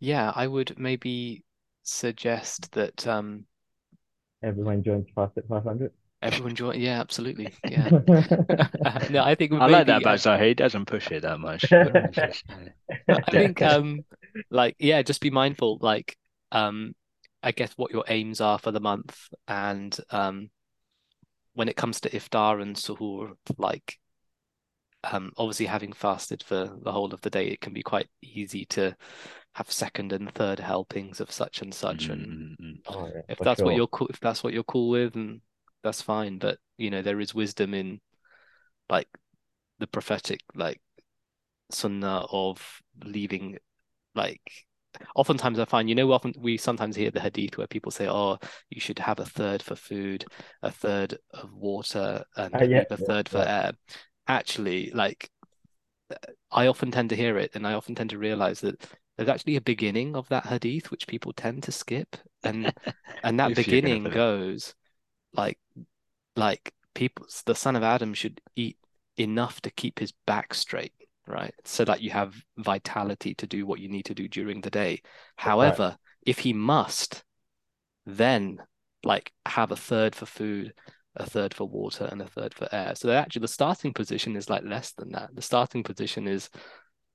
[0.00, 1.44] yeah, I would maybe
[1.82, 3.46] suggest that um,
[4.42, 5.92] Everyone joins Fasted 500.
[6.22, 6.80] everyone join.
[6.80, 7.54] Yeah, absolutely.
[7.64, 7.90] Yeah.
[9.10, 10.48] No, I think I like that about Zahir.
[10.48, 11.76] He doesn't push it that much.
[11.82, 12.70] but it's just, uh,
[13.08, 14.04] I think um
[14.50, 16.16] like yeah, just be mindful like
[16.52, 16.94] um
[17.46, 20.50] I guess what your aims are for the month and um
[21.54, 23.98] when it comes to iftar and suhoor like
[25.04, 28.64] um obviously having fasted for the whole of the day it can be quite easy
[28.64, 28.96] to
[29.54, 32.80] have second and third helpings of such and such and mm, mm, mm.
[32.88, 35.40] Oh, yeah, if for that's what you're cool if that's what you're cool with and
[35.84, 38.00] that's fine but you know there is wisdom in
[38.90, 39.08] like
[39.78, 40.80] the prophetic like
[41.70, 43.58] sunnah of leaving
[44.16, 44.65] like
[45.14, 48.38] oftentimes I find, you know, often we sometimes hear the hadith where people say, oh,
[48.70, 50.26] you should have a third for food,
[50.62, 53.46] a third of water, and Ah, yeah, a yeah, third for yeah.
[53.46, 53.72] air.
[54.28, 55.30] Actually, like
[56.50, 58.80] I often tend to hear it and I often tend to realize that
[59.16, 62.16] there's actually a beginning of that hadith which people tend to skip.
[62.44, 62.74] And
[63.22, 64.74] and that If you're gonna beginning goes
[65.34, 65.58] like
[66.36, 68.78] like people the son of Adam should eat
[69.18, 70.94] enough to keep his back straight,
[71.26, 71.54] right?
[71.64, 75.02] So that you have vitality to do what you need to do during the day.
[75.36, 77.24] However, if he must,
[78.06, 78.58] then
[79.04, 80.74] like have a third for food,
[81.16, 82.94] a third for water, and a third for air.
[82.94, 85.34] So that actually the starting position is like less than that.
[85.34, 86.50] The starting position is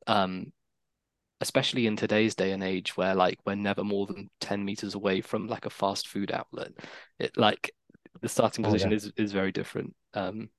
[0.07, 0.51] um
[1.41, 5.21] especially in today's day and age where like we're never more than 10 meters away
[5.21, 6.71] from like a fast food outlet.
[7.19, 7.73] It like
[8.21, 8.93] the starting Oh, position yeah.
[8.93, 9.95] is is very different.
[10.13, 10.49] Um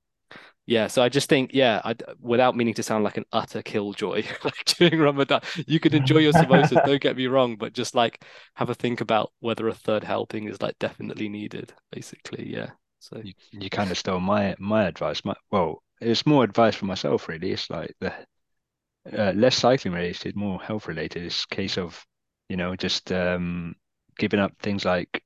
[0.65, 4.23] yeah, so I just think, yeah, I, without meaning to sound like an utter killjoy,
[4.43, 8.23] like during Ramadan, you can enjoy your samosas, don't get me wrong, but just like
[8.55, 12.51] have a think about whether a third helping is like definitely needed, basically.
[12.51, 12.71] Yeah.
[12.99, 15.25] So You, you kind of stole my my advice.
[15.25, 17.51] My well, it's more advice for myself really.
[17.51, 18.13] It's like the
[19.17, 21.23] uh, less cycling related, more health related.
[21.23, 22.05] It's a case of,
[22.49, 23.75] you know, just um
[24.17, 25.23] giving up things like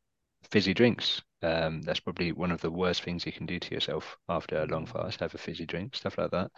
[0.52, 1.22] fizzy drinks.
[1.42, 4.66] Um, that's probably one of the worst things you can do to yourself after a
[4.66, 5.20] long fast.
[5.20, 6.52] Have a fizzy drink, stuff like that.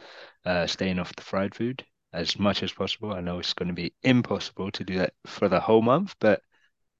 [0.45, 3.13] Uh, staying off the fried food as much as possible.
[3.13, 6.41] I know it's going to be impossible to do that for the whole month, but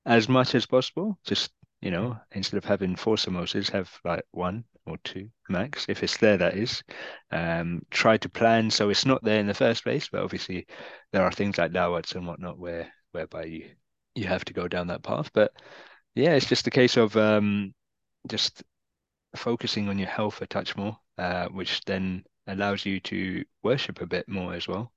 [0.06, 4.66] as much as possible, just you know, instead of having four samosas, have like one
[4.86, 6.84] or two max, if it's there, that is.
[7.32, 10.68] Um, try to plan so it's not there in the first place, but obviously
[11.14, 13.70] there are things like dawats and whatnot where whereby you
[14.16, 15.32] you have to go down that path.
[15.34, 15.54] But
[16.16, 17.74] yeah, it's just a case of um
[18.28, 18.64] just
[19.36, 24.08] focusing on your health a touch more, uh, which then allows you to worship a
[24.08, 24.92] bit more as well.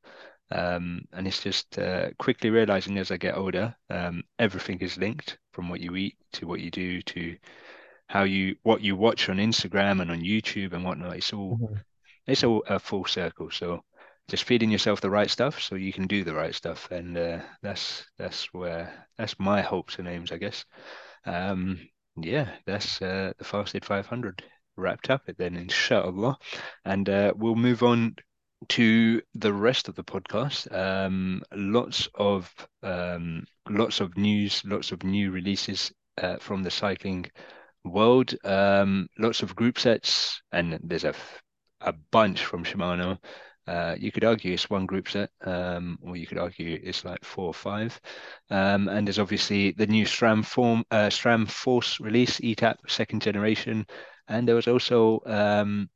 [0.51, 5.38] Um, and it's just uh, quickly realizing as I get older, um, everything is linked
[5.53, 7.37] from what you eat to what you do to
[8.09, 11.16] how you what you watch on Instagram and on YouTube and whatnot.
[11.16, 11.83] It's all Mhm.
[12.27, 13.51] it's all a full circle.
[13.51, 13.85] So
[14.33, 17.38] just feeding yourself the right stuff so you can do the right stuff, and uh,
[17.61, 20.64] that's that's where that's my hopes and aims, I guess.
[21.27, 21.79] Um,
[22.16, 24.42] yeah, that's uh, the Fasted 500
[24.79, 26.38] wrapped up it then, inshallah,
[26.87, 28.16] and uh, we'll move on
[28.71, 30.75] to the rest of the podcast.
[30.75, 32.51] Um, lots of
[32.83, 37.27] um, lots of news, lots of new releases uh, from the cycling
[37.85, 38.35] world.
[38.47, 41.12] Um, lots of group sets, and there's a,
[41.83, 43.18] a bunch from Shimano.
[43.66, 47.25] Uh, you could argue it's one group set, um, or you could argue it's like
[47.25, 48.01] four or five.
[48.51, 53.87] Um, and there's obviously the new SRAM form, uh, SRAM Force release, ETAP second generation,
[54.29, 55.88] and there was also um,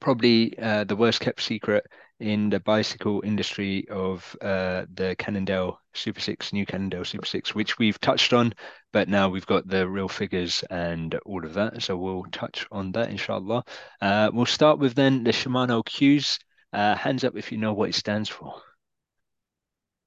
[0.00, 1.84] probably uh, the worst kept secret
[2.20, 8.32] in the bicycle industry of uh, the Cannondale Supersix, new Cannondale Supersix, which we've touched
[8.32, 8.52] on,
[8.92, 11.82] but now we've got the real figures and all of that.
[11.82, 13.64] So we'll touch on that, inshallah.
[14.00, 16.38] Uh, we'll start with then the Shimano Cues.
[16.72, 18.54] Uh, hands up if you know what it stands for.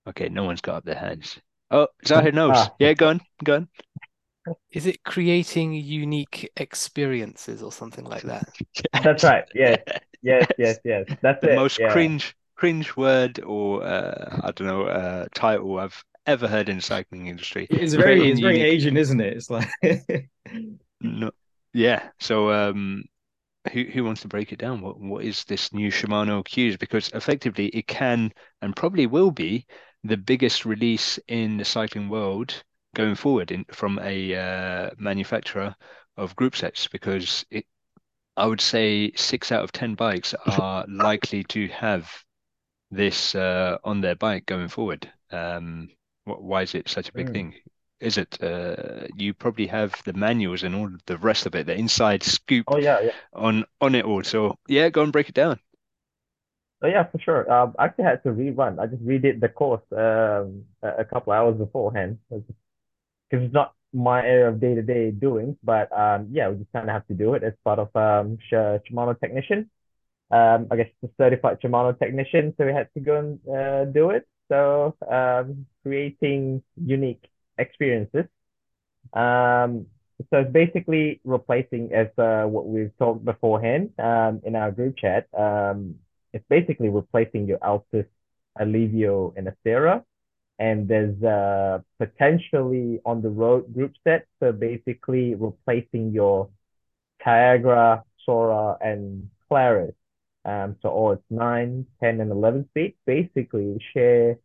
[0.08, 1.40] Okay, no one's got up their hands.
[1.72, 2.54] Oh, Zahir knows.
[2.56, 2.74] Ah.
[2.80, 3.68] Yeah, go on, go on.
[4.72, 8.48] is it creating unique experiences or something like that?
[9.04, 9.46] That's right.
[9.54, 9.80] Yes,
[10.22, 11.06] yes, yes, yes.
[11.22, 11.56] That's the it.
[11.56, 11.92] most yeah.
[11.92, 16.82] cringe cringe word or uh, I don't know uh, title I've ever heard in the
[16.82, 17.68] cycling industry.
[17.70, 19.38] It's very it's very unique- Asian, isn't it?
[19.38, 19.70] It's like
[21.02, 21.32] No,
[21.74, 22.10] yeah.
[22.20, 23.04] So um,
[23.72, 24.82] who who wants to break it down?
[24.82, 26.78] What what is this new Shimano Cues?
[26.78, 29.66] Because effectively it can and probably will be
[30.04, 32.64] the biggest release in the cycling world
[32.96, 35.76] going forward in, from a uh, manufacturer
[36.18, 37.66] of group sets because it
[38.36, 42.12] I would say six out of ten bikes are likely to have
[42.92, 45.12] this uh, on their bike going forward.
[45.32, 45.90] Um,
[46.26, 47.34] why is it such a big mm.
[47.34, 47.54] thing?
[48.04, 51.76] Is it uh, you probably have the manuals and all the rest of it, the
[51.76, 53.12] inside scoop oh, yeah, yeah.
[53.32, 54.24] on on it all.
[54.24, 55.60] So yeah, go and break it down.
[56.84, 57.50] Oh yeah, for sure.
[57.50, 58.78] Um, I actually had to rerun.
[58.78, 62.44] I just redid the course um, a couple hours beforehand because
[63.32, 65.56] it's not my area of day to day doings.
[65.64, 68.38] But um, yeah, we just kind of have to do it as part of um,
[68.52, 69.70] Shimano technician.
[70.30, 74.10] Um, I guess the certified Shimano technician, so we had to go and uh, do
[74.10, 74.28] it.
[74.52, 77.24] So um, creating unique
[77.58, 78.26] experiences.
[79.14, 79.88] Um,
[80.30, 85.28] so it's basically replacing, as uh, what we've talked beforehand um, in our group chat.
[85.38, 85.96] Um,
[86.34, 88.08] it's basically replacing your Altus,
[88.60, 90.04] Alivio, and Acera.
[90.60, 94.28] And there's uh, potentially on the road group set.
[94.40, 96.50] So basically replacing your
[97.26, 99.96] Tiagra, Sora, and Claris.
[100.46, 104.38] Um, so all it's 9, 10, and 11 speed basically share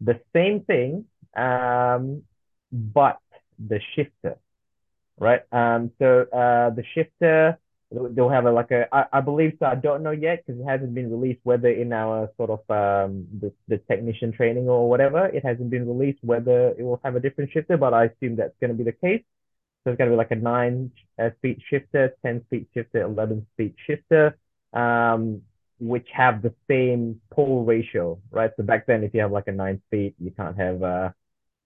[0.00, 1.04] the same thing,
[1.36, 2.22] um,
[2.74, 3.18] but
[3.58, 4.36] the shifter,
[5.18, 5.42] right?
[5.52, 7.58] Um, so uh, the shifter
[7.90, 9.66] they'll have a like a I, I believe so.
[9.66, 13.26] I don't know yet because it hasn't been released whether in our sort of um
[13.40, 17.20] the, the technician training or whatever it hasn't been released whether it will have a
[17.20, 19.22] different shifter, but I assume that's going to be the case.
[19.84, 23.46] So it's going to be like a nine uh, speed shifter, ten speed shifter, eleven
[23.52, 24.36] speed shifter,
[24.72, 25.42] um,
[25.78, 28.50] which have the same pull ratio, right?
[28.56, 31.10] So back then, if you have like a nine speed, you can't have uh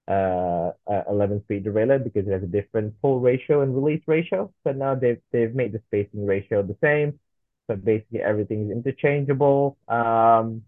[0.08, 0.72] uh,
[1.10, 4.52] 11 speed derailleur because it has a different pull ratio and release ratio.
[4.64, 7.18] So now they've, they've made the spacing ratio the same.
[7.66, 9.76] So basically everything is interchangeable.
[9.86, 10.62] Um,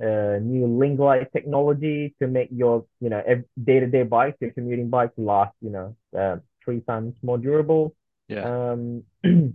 [0.00, 3.22] uh, new LinkGlide technology to make your, you know,
[3.62, 7.94] day-to-day bikes, your commuting bikes last, you know, uh, three times more durable.
[8.28, 8.72] Yeah.
[8.72, 9.04] Um,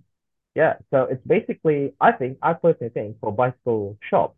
[0.55, 0.75] yeah.
[0.91, 4.37] So it's basically, I think, I personally think for bicycle shops,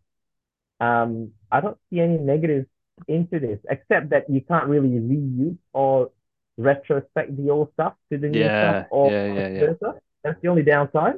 [0.80, 2.66] um, I don't see any negatives
[3.08, 6.10] into this, except that you can't really reuse or
[6.56, 9.92] retrospect the old stuff to the new yeah, stuff or yeah, yeah, yeah.
[10.22, 11.14] That's the only downside.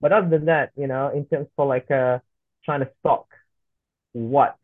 [0.00, 2.18] But other than that, you know, in terms for like uh
[2.64, 3.26] trying to stock
[4.12, 4.56] what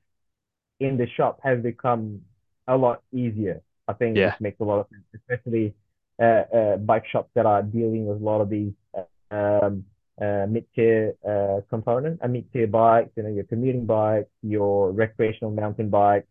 [0.78, 2.22] in the shop has become
[2.66, 3.62] a lot easier.
[3.88, 4.34] I think yeah.
[4.34, 5.74] it makes a lot of sense, especially
[6.20, 9.84] uh, uh, bike shops that are dealing with a lot of these uh, um,
[10.20, 15.88] uh, mid-tier uh, component, a mid-tier bikes, you know, your commuting bike, your recreational mountain
[15.88, 16.26] bike,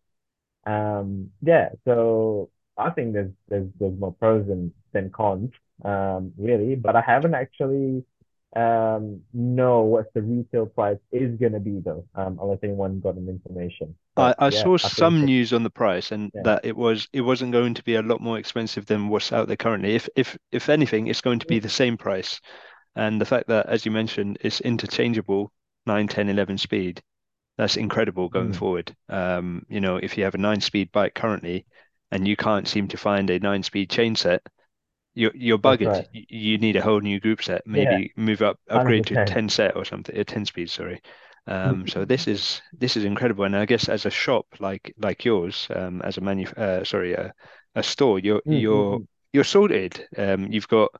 [0.69, 5.51] um, yeah, so I think there's there's there's more pros than than cons,
[5.84, 6.75] um, really.
[6.75, 8.03] But I haven't actually
[8.55, 13.29] um know what the retail price is gonna be though, um, unless anyone got an
[13.29, 13.95] information.
[14.17, 16.41] I, I yeah, saw I some news on the price and yeah.
[16.43, 19.47] that it was it wasn't going to be a lot more expensive than what's out
[19.47, 19.95] there currently.
[19.95, 22.39] If if if anything, it's going to be the same price.
[22.95, 25.51] And the fact that, as you mentioned, it's interchangeable
[25.86, 27.01] 9, 10, 11 speed
[27.59, 28.55] that's incredible going mm.
[28.55, 28.95] forward.
[29.09, 31.65] Um, you know, if you have a nine speed bike currently
[32.09, 34.41] and you can't seem to find a nine speed chain set,
[35.13, 35.87] you're you're buggered.
[35.87, 36.07] Right.
[36.13, 37.67] You, need a whole new group set.
[37.67, 38.23] Maybe yeah.
[38.23, 39.25] move up, upgrade 100%.
[39.25, 40.69] to ten set or something, a ten speed.
[40.69, 41.01] Sorry.
[41.47, 45.25] Um, so this is this is incredible, and I guess as a shop like like
[45.25, 47.33] yours, um, as a manu, uh, sorry, a,
[47.75, 48.53] a store, you're mm-hmm.
[48.53, 48.99] you're
[49.33, 50.07] you're sorted.
[50.17, 50.91] Um, you've got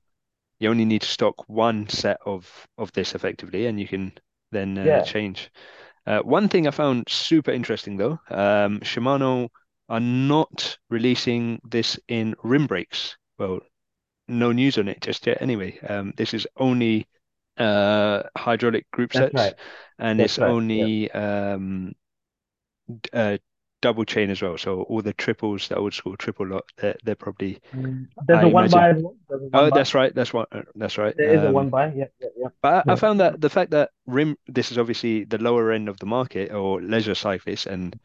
[0.60, 4.12] you only need to stock one set of of this effectively, and you can
[4.52, 5.04] then uh, yeah.
[5.04, 5.50] change.
[6.10, 9.50] Uh, one thing I found super interesting though, um, Shimano
[9.90, 13.16] are not releasing this in rim brakes.
[13.38, 13.60] Well,
[14.28, 15.40] no news on it just yet.
[15.40, 17.08] Anyway, um, this is only
[17.58, 19.54] uh, hydraulic group That's sets, right.
[20.00, 20.50] and That's it's right.
[20.50, 21.94] only um,
[23.14, 23.38] uh,
[23.82, 24.58] double chain as well.
[24.58, 27.60] So all the triples, the old school triple lot, they're, they're probably.
[27.74, 28.08] Mm.
[28.28, 28.92] There's I a one by.
[28.94, 29.16] Well.
[29.28, 29.78] One oh, by.
[29.78, 30.14] that's right.
[30.14, 30.50] That's what.
[30.76, 31.16] That's right.
[31.16, 31.88] There is um, a one by.
[31.88, 32.48] Yeah, yeah, yeah.
[32.62, 35.90] But I, I, found that the fact that rim, this is obviously the lower end
[35.90, 38.00] of the market or leisure cyclists, and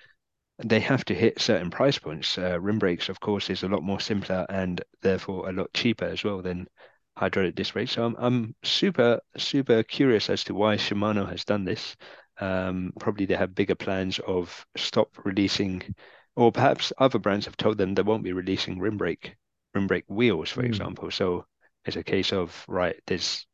[0.62, 2.38] they have to hit certain price points.
[2.38, 6.04] Uh, rim brakes, of course, is a lot more simpler and therefore a lot cheaper
[6.04, 6.68] as well than
[7.16, 7.92] hydraulic disc brakes.
[7.92, 11.96] So I'm I'm super super curious as to why Shimano has done this.
[12.40, 15.94] Um, probably they have bigger plans of stop releasing,
[16.36, 19.36] or perhaps other brands have told them they won't be releasing rim brake
[19.74, 20.66] rim brake wheels, for mm.
[20.66, 21.10] example.
[21.10, 21.46] So
[21.84, 23.46] it's a case of right, there's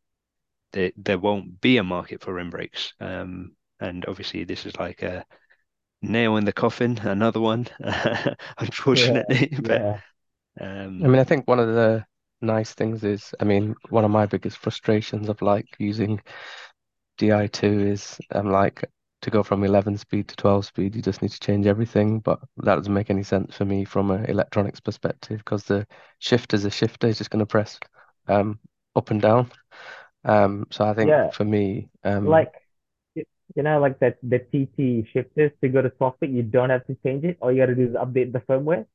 [0.73, 2.93] there there won't be a market for rim brakes.
[3.01, 5.25] Um, and obviously this is like a
[6.03, 7.67] nail in the coffin, another one,
[8.59, 9.49] unfortunately.
[9.53, 10.01] Yeah, but yeah.
[10.61, 12.05] Um, I mean, I think one of the
[12.41, 16.21] nice things is, I mean, one of my biggest frustrations of like using
[17.21, 18.85] Di2 is I'm like
[19.23, 22.21] to go from 11 speed to 12 speed, you just need to change everything.
[22.21, 25.87] But that doesn't make any sense for me from an electronics perspective because the
[26.19, 27.79] shifter is a shifter, is just going to press
[28.29, 28.59] um,
[28.97, 29.51] up and down.
[30.25, 32.53] Um, so I think Yeah, for me, um, like
[33.57, 36.87] you know, like that the TT shifters to go to 12 speed, you don't have
[36.87, 37.37] to change it.
[37.41, 38.87] All you gotta do is update the firmware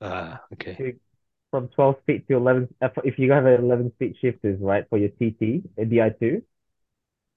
[0.00, 0.78] Ah, okay.
[0.78, 0.94] to
[1.50, 2.68] from 12 speed to 11.
[2.82, 6.42] uh, If you have an 11 speed shifters, right, for your TT, a DI2,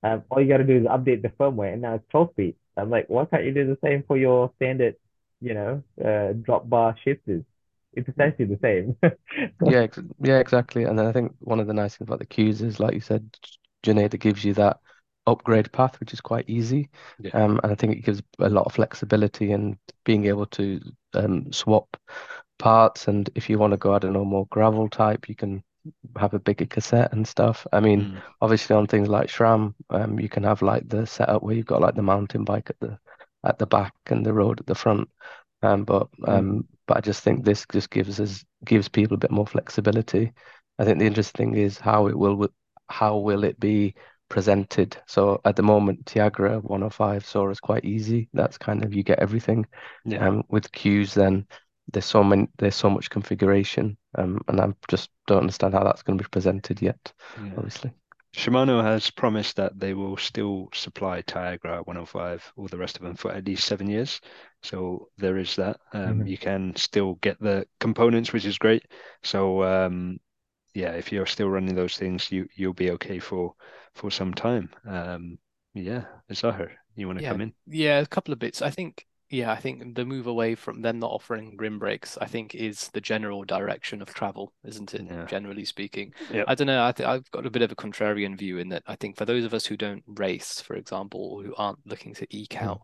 [0.03, 2.55] um, all you gotta do is update the firmware, and now it's 12 speed.
[2.77, 4.95] I'm like, why can't you do the same for your standard,
[5.41, 7.43] you know, uh, drop bar shifters?
[7.93, 8.95] It's essentially the same.
[9.69, 10.85] yeah, ex yeah, exactly.
[10.85, 13.01] And then I think one of the nice things about the Cues is, like you
[13.01, 13.29] said,
[13.83, 14.79] Junaid gives you that
[15.27, 16.89] upgrade path, which is quite easy.
[17.19, 17.31] Yeah.
[17.33, 20.79] Um, and I think it gives a lot of flexibility and being able to
[21.13, 21.97] um, swap
[22.57, 23.07] parts.
[23.07, 25.63] And if you want to go, I don't know, more gravel type, you can
[26.17, 27.65] have a bigger cassette and stuff.
[27.71, 28.21] I mean, Mm.
[28.41, 31.81] obviously on things like SRAM, um, you can have like the setup where you've got
[31.81, 32.97] like the mountain bike at the
[33.43, 35.09] at the back and the road at the front.
[35.63, 39.31] Um, but um, but I just think this just gives us gives people a bit
[39.31, 40.33] more flexibility.
[40.79, 42.47] I think the interesting thing is how it will
[42.89, 43.95] how will it be
[44.29, 44.97] presented.
[45.07, 48.29] So at the moment, Tiagra 105 Sora is quite easy.
[48.33, 49.65] That's kind of you get everything.
[50.05, 50.27] Yeah.
[50.27, 51.47] Um, with cues, then
[51.91, 53.97] there's so many there's so much configuration.
[54.17, 57.13] Um, and I just don't understand how that's going to be presented yet.
[57.35, 57.57] Yeah.
[57.57, 57.91] Obviously.
[58.35, 63.15] Shimano has promised that they will still supply Tiagra 105, all the rest of them,
[63.15, 64.21] for at least seven years.
[64.63, 65.79] So there is that.
[65.93, 66.27] Um, Mhm.
[66.27, 68.85] You can still get the components, which is great.
[69.23, 70.19] So um,
[70.75, 73.55] yeah, if you're still running those things, you you'll be okay for
[73.95, 74.69] for some time.
[74.85, 75.39] Um,
[75.73, 77.53] yeah, Zahir, you want to Yeah, come in?
[77.67, 78.61] yeah, a couple of bits.
[78.61, 82.27] I think, yeah, I think the move away from them not offering rim brakes, I
[82.27, 85.05] think, is the general direction of travel, isn't it?
[85.09, 85.25] Yeah.
[85.25, 86.13] Generally speaking.
[86.31, 86.45] Yep.
[86.47, 86.83] I don't know.
[86.83, 89.25] I think I've got a bit of a contrarian view in that I think for
[89.25, 92.61] those of us who don't race, for example, or who aren't looking to eke Mm.
[92.63, 92.81] out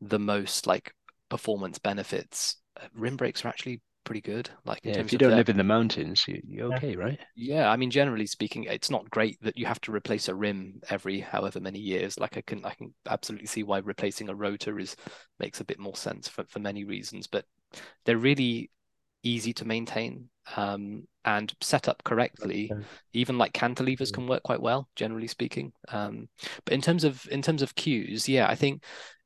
[0.00, 0.94] the most like
[1.28, 4.50] performance benefits, uh, rim brakes are actually pretty good.
[4.64, 6.78] Like Yeah, if you don't their live in the mountains, you, you're Yeah.
[6.78, 7.18] okay, right?
[7.34, 10.80] yeah, I mean, generally speaking, it's not great that you have to replace a rim
[10.90, 12.18] every however many years.
[12.18, 14.96] Like I can, I can absolutely see why replacing a rotor is
[15.38, 17.44] makes a bit more sense for, for many reasons, but
[18.04, 18.70] they're really
[19.22, 22.76] easy to maintain um, and set up correctly.
[22.76, 23.02] sense.
[23.14, 24.14] Even like cantilevers Mm.
[24.14, 25.72] can work quite well, generally speaking.
[25.88, 26.28] Um,
[26.64, 28.82] but in terms of in terms of cues, yeah, I think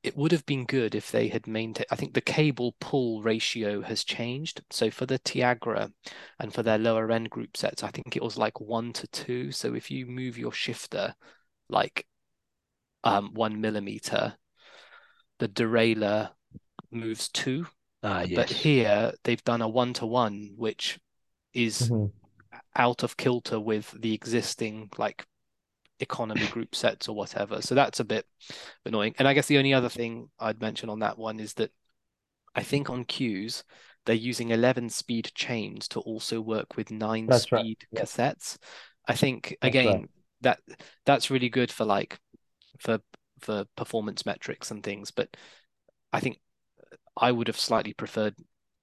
[0.06, 1.86] it would have been good if they had maintained.
[1.90, 4.62] I think the cable pull ratio has changed.
[4.70, 5.92] So for the Tiagra
[6.38, 9.50] and for their lower end group sets, I think it was like one to two.
[9.50, 11.12] So if you move your shifter
[11.68, 12.06] like
[13.02, 14.36] um, one millimeter,
[15.40, 16.30] the derailleur
[16.92, 17.66] moves two.
[18.04, 18.36] Ah, yes.
[18.36, 21.00] But here they've done a one to one, which
[21.52, 22.12] is Mhm.
[22.76, 25.26] out of kilter with the existing like
[26.00, 27.62] economy group sets or whatever.
[27.62, 28.26] So that's a bit
[28.84, 29.14] annoying.
[29.18, 31.70] And I guess the only other thing I'd mention on that one is that
[32.54, 33.64] I think on cues
[34.04, 37.62] they're using 11 speed chains to also work with nine That's right.
[37.62, 38.02] speed Yeah.
[38.02, 38.56] cassettes.
[39.08, 39.84] I think That's right.
[39.86, 40.08] again
[40.42, 40.60] that
[41.04, 42.18] that's really good for like
[42.78, 42.98] for
[43.40, 45.36] for performance metrics and things, but
[46.12, 46.38] I think
[47.16, 48.34] I would have slightly preferred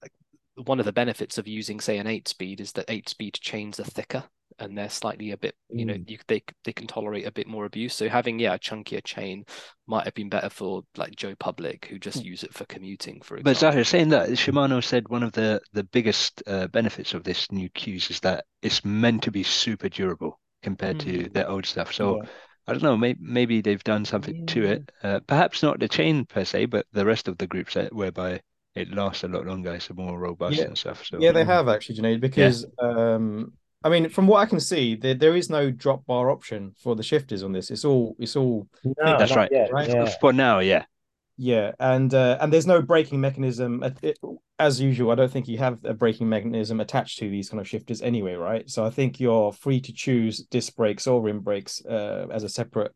[0.02, 0.12] like,
[0.56, 3.80] one of the benefits of using say an eight speed is that eight speed chains
[3.80, 4.24] are thicker
[4.60, 6.08] and they're slightly a bit you know Mm.
[6.08, 9.46] you they they can tolerate a bit more abuse so having yeah a chunkier chain
[9.88, 13.38] might have been better for like Joe Public who just use it for commuting for
[13.38, 13.44] example.
[13.52, 17.52] But Zahir, saying that, Shimano said one of the the biggest uh, benefits of this
[17.52, 21.34] new Cues is that it's meant to be super durable compared to Hmm.
[21.34, 21.94] their old stuff.
[21.94, 22.26] So Yeah.
[22.68, 24.92] I don't know, maybe maybe they've done something to it.
[25.02, 28.42] Uh, perhaps not the chain per se, but the rest of the group set whereby
[28.76, 30.68] it lasts a lot longer, it's more robust Yeah.
[30.68, 31.06] and stuff.
[31.06, 31.48] So Yeah, they Mm.
[31.48, 33.54] have actually, Junaid, because um,
[33.84, 36.96] I mean, from what I can see, there there is no drop bar option for
[36.96, 37.70] the shifters on this.
[37.72, 39.50] It's all it's all No, That's right.
[39.52, 39.72] yet.
[39.72, 39.90] Right.
[39.90, 40.10] Yeah.
[40.22, 40.86] for now, yeah.
[41.38, 43.84] yeah, and uh, and there's no braking mechanism.
[43.84, 44.20] It- it-
[44.60, 47.68] as usual, I don't think you have a braking mechanism attached to these kind of
[47.68, 48.70] shifters anyway, right?
[48.70, 52.50] So I think you're free to choose disc brakes or rim brakes uh, as a
[52.50, 52.94] separate,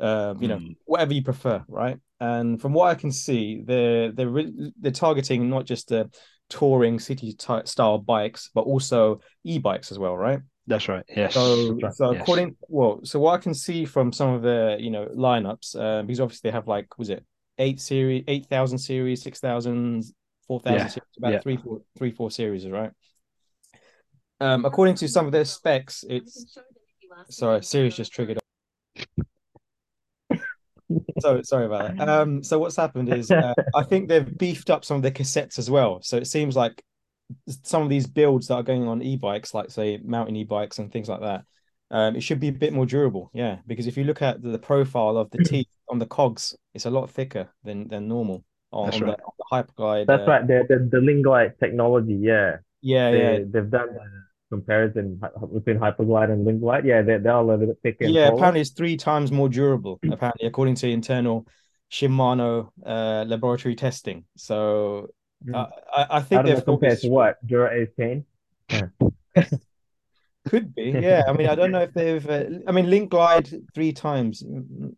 [0.00, 0.76] uh, you know, Mm.
[0.84, 1.98] whatever you prefer, right?
[2.20, 6.10] And from what I can see, they're they're re- they're targeting not just the
[6.48, 10.40] touring city ty- style bikes, but also e-bikes as well, right?
[10.66, 11.04] That's right.
[11.16, 11.34] Yes.
[11.34, 11.92] So, right.
[11.94, 12.22] so Yes.
[12.22, 16.02] according, well, so what I can see from some of the, you know, lineups, uh,
[16.02, 17.24] because obviously they have like, was it
[17.58, 20.04] eight series, eight thousand series, six thousand,
[20.46, 21.40] four thousand Yeah, series, about yeah.
[21.40, 22.90] three, four, three, four series, right?
[24.40, 26.58] Um, according to some of their specs, it's
[27.28, 28.41] sorry, series just triggered.
[31.20, 32.08] So sorry about that.
[32.08, 35.58] Um, so what's happened is uh, I think they've beefed up some of the cassettes
[35.58, 36.00] as well.
[36.02, 36.82] So it seems like
[37.62, 41.08] some of these builds that are going on e-bikes, like say mountain e-bikes and things
[41.08, 41.44] like that,
[41.90, 43.30] um, it should be a bit more durable.
[43.34, 46.86] Yeah, because if you look at the profile of the teeth on the cogs, it's
[46.86, 49.16] a lot thicker than than normal on, That's on right.
[49.18, 50.06] the, on the Hyperglide.
[50.06, 50.46] That's uh, right.
[50.46, 52.56] The the, the LinkGlide technology, yeah.
[52.80, 54.24] Yeah, They yeah, they've done the
[54.54, 56.84] comparison hy- between Hyperglide and LinkGlide.
[56.84, 58.26] Yeah, they're, they're a little bit thicker and yeah.
[58.26, 58.36] taller.
[58.36, 59.98] Apparently, it's three times more durable.
[60.16, 61.46] Apparently, according to internal
[61.90, 64.24] Shimano uh, laboratory testing.
[64.36, 64.56] So
[65.44, 65.56] Mm.
[65.56, 65.66] uh,
[65.98, 68.24] I, I I think don't they've compared this to what Dura Ace chain.
[70.48, 71.22] Could be, yeah.
[71.28, 72.28] I mean, I don't know if they've.
[72.28, 74.42] Uh, I mean, Link Glide three times.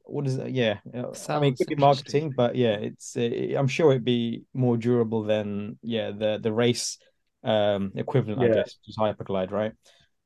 [0.04, 0.52] What is that?
[0.52, 3.16] Yeah, uh, I mean, it could be marketing, but yeah, it's.
[3.16, 6.98] Uh, I'm sure it'd be more durable than yeah the the race
[7.44, 9.72] um equivalent, I guess, which is Hyperglide, right?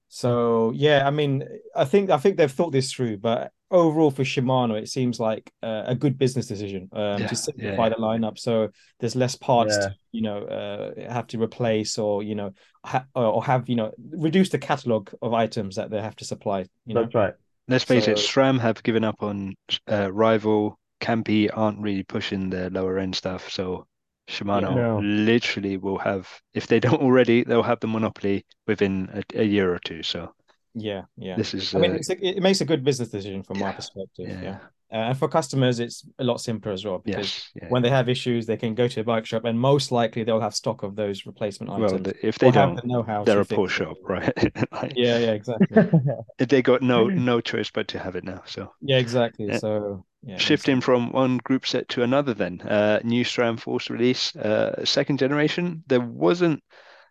[0.08, 1.44] So yeah, I mean,
[1.76, 5.52] I think I think they've thought this through, but overall for Shimano, it seems like
[5.62, 7.88] uh, a good business decision um, Yeah, to simplify yeah.
[7.90, 9.88] the lineup, so there's less parts Yeah.
[9.88, 12.52] to you know uh, have to replace or you know
[12.84, 16.64] ha- or have you know reduce the catalog of items that they have to supply.
[16.86, 17.34] You know, That's right.
[17.68, 19.54] Let's face it, So- SRAM have given up on
[19.90, 20.78] uh, rival.
[21.00, 23.86] Campy aren't really pushing the lower end stuff, so
[24.28, 25.10] Shimano No.
[25.26, 29.74] literally will have, if they don't already, they'll have the monopoly within a, a year
[29.74, 30.02] or two.
[30.04, 30.34] So
[30.74, 31.40] yeah, yeah.
[31.40, 33.72] this is, I mean, uh, it's a, it makes a good business decision from my
[33.72, 34.30] perspective.
[34.40, 34.58] yeah, Yeah,
[34.92, 37.68] Uh, and for customers, it's a lot simpler as well because yes, yeah.
[37.68, 40.40] when they have issues, they can go to a bike shop and most likely they'll
[40.40, 41.98] have stock of those replacement Well, items.
[41.98, 43.70] the- if they don't, the know-how they're a poor it.
[43.70, 44.32] shop, right?
[44.72, 45.84] Like, Yeah, yeah, exactly.
[46.38, 48.42] they got no no choice but to have it now.
[48.46, 49.50] So Yeah, exactly.
[49.50, 49.60] Yeah.
[49.60, 54.34] So yeah, shifting from one group set to another, then uh, new SRAM Force release,
[54.36, 55.82] uh, second generation.
[55.86, 56.62] There wasn't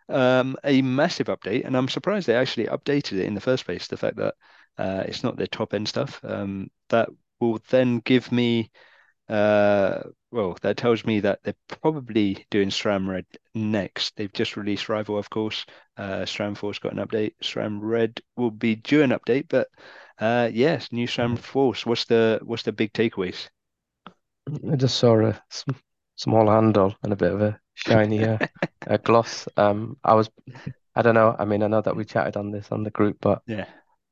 [0.08, 3.88] um, a massive update, and I'm surprised they actually updated it in the first place.
[3.88, 4.34] The fact that
[4.76, 7.08] uh, it's not their top end stuff um, that
[7.40, 8.70] will then give me,
[9.28, 14.16] uh, well, that tells me that they're probably doing SRAM Red next.
[14.16, 15.66] They've just released Rival, of course.
[15.96, 17.34] Uh, SRAM Force got an update.
[17.42, 19.68] SRAM Red will be due an update, but
[20.18, 21.84] uh, yes, new SRAM Force.
[21.86, 23.48] What's the what's the big takeaways?
[24.70, 25.42] I just saw a
[26.16, 28.38] small handle and a bit of a shiny uh,
[28.86, 29.46] uh, gloss.
[29.56, 30.30] Um, I was,
[30.94, 31.36] I don't know.
[31.38, 33.66] I mean, I know that we chatted on this on the group, but Yeah.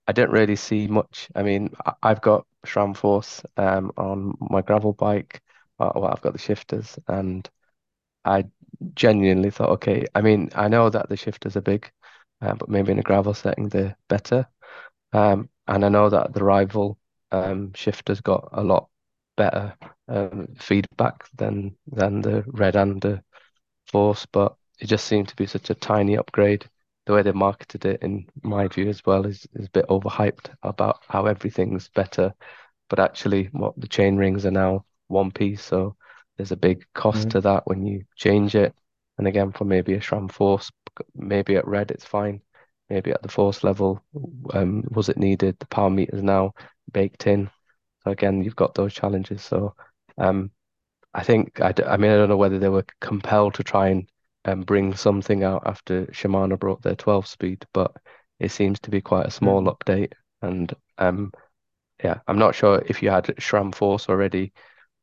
[0.09, 1.29] I don't really see much.
[1.35, 5.43] I mean, I've got SRAM Force um on my gravel bike.
[5.79, 7.49] Uh, well, I've got the shifters, and
[8.25, 8.47] I
[8.95, 10.07] genuinely thought, okay.
[10.15, 11.91] I mean, I know that the shifters are big,
[12.43, 14.49] uh, but maybe in a gravel setting they're better.
[15.13, 16.99] Um, and I know that the rival
[17.33, 18.89] um shifters got a lot
[19.37, 19.75] better
[20.09, 23.23] um feedback than than the red and the
[23.93, 26.69] force, but it just seemed to be such a tiny upgrade.
[27.07, 30.51] The way they marketed it, in my view, as well, is, is a bit overhyped
[30.63, 32.35] about how everything's better.
[32.89, 35.97] But actually, what the chain rings are now one piece, so
[36.37, 37.31] there's a big cost Mhm.
[37.31, 38.75] to that when you change it.
[39.19, 40.71] And again, for maybe a SRAM Force,
[41.15, 42.43] maybe at red it's fine.
[42.91, 44.03] Maybe at the force level,
[44.53, 45.59] um, was it needed?
[45.59, 46.55] The power meter's now
[46.93, 47.51] baked in.
[48.05, 49.43] So again, you've got those challenges.
[49.43, 49.75] So
[50.19, 50.51] um,
[51.15, 53.89] I think I, d- I mean I don't know whether they were compelled to try
[53.89, 54.09] and
[54.47, 57.93] um, bring something out after Shimano brought their 12 speed, but
[58.41, 59.67] it seems to be quite a small Mhm.
[59.67, 60.15] update.
[60.43, 61.33] And um,
[62.05, 64.53] yeah, I'm not sure if you had SRAM Force already,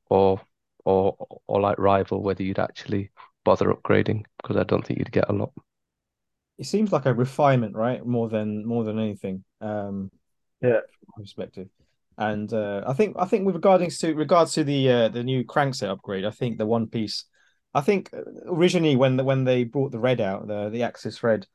[0.10, 0.42] or
[0.86, 1.16] or
[1.48, 3.12] or like Rival, whether you'd actually
[3.46, 5.54] bother upgrading because I don't think you'd get a lot.
[6.58, 8.06] It seems like a refinement, right?
[8.06, 9.44] More than more than anything.
[9.62, 10.12] Um,
[10.62, 10.82] Yeah.
[11.00, 11.70] from my perspective.
[12.18, 15.44] And uh, I think I think with regards to regards to the uh, the new
[15.46, 17.26] crankset upgrade, I think the one piece,
[17.74, 21.24] I think uh, originally when the, when they brought the red out, the the AXS
[21.24, 21.48] Red,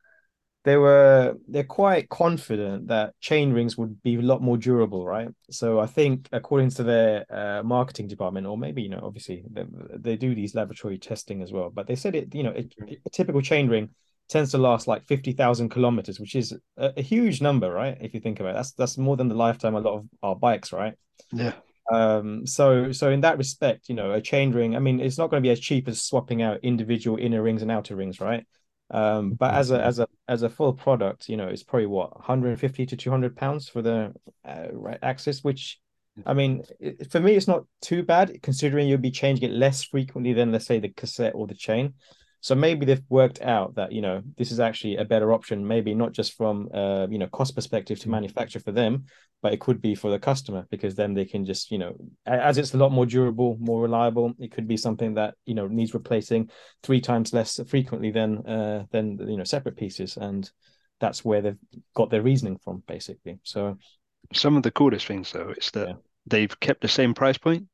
[0.64, 5.29] they were they're quite confident that chain rings would be a lot more durable, right?
[5.51, 9.64] So I think according to their uh, marketing department, or maybe you know, obviously they,
[9.97, 12.75] they do these laboratory testing as well, but they said it, you know, it,
[13.07, 13.91] a typical chain ring
[14.29, 17.97] tends to last like 50,000 kilometers, which is a, a huge number, right?
[18.01, 20.09] If you think about it, that's that's more than the lifetime of a lot of
[20.23, 20.95] our bikes, right?
[21.33, 21.55] Yeah.
[21.91, 25.30] Um, so so in that respect, you know, a chain ring, I mean, it's not
[25.30, 28.47] going to be as cheap as swapping out individual inner rings and outer rings, right?
[28.91, 32.14] Um, but as a as a as a full product, you know, it's probably what
[32.16, 34.12] 150 to 200 pounds for the
[34.45, 35.78] uh, right AXS, which
[36.26, 39.84] I mean, it, for me, it's not too bad considering you'll be changing it less
[39.84, 41.95] frequently than let's say the cassette or the chain.
[42.41, 45.95] So maybe they've worked out that you know this is actually a better option, maybe
[45.95, 49.05] not just from uh you know cost perspective to manufacture for them,
[49.43, 51.95] but it could be for the customer because then they can just you know
[52.26, 54.32] as it's a lot more durable, more reliable.
[54.39, 56.51] It could be something that you know needs replacing
[56.82, 60.51] three times less frequently than uh than you know separate pieces, and
[61.01, 61.59] that's where they've
[61.95, 63.39] got their reasoning from basically.
[63.43, 63.78] So
[64.34, 65.95] Some of the coolest things though is that Yeah.
[66.26, 67.66] they've kept the same price point,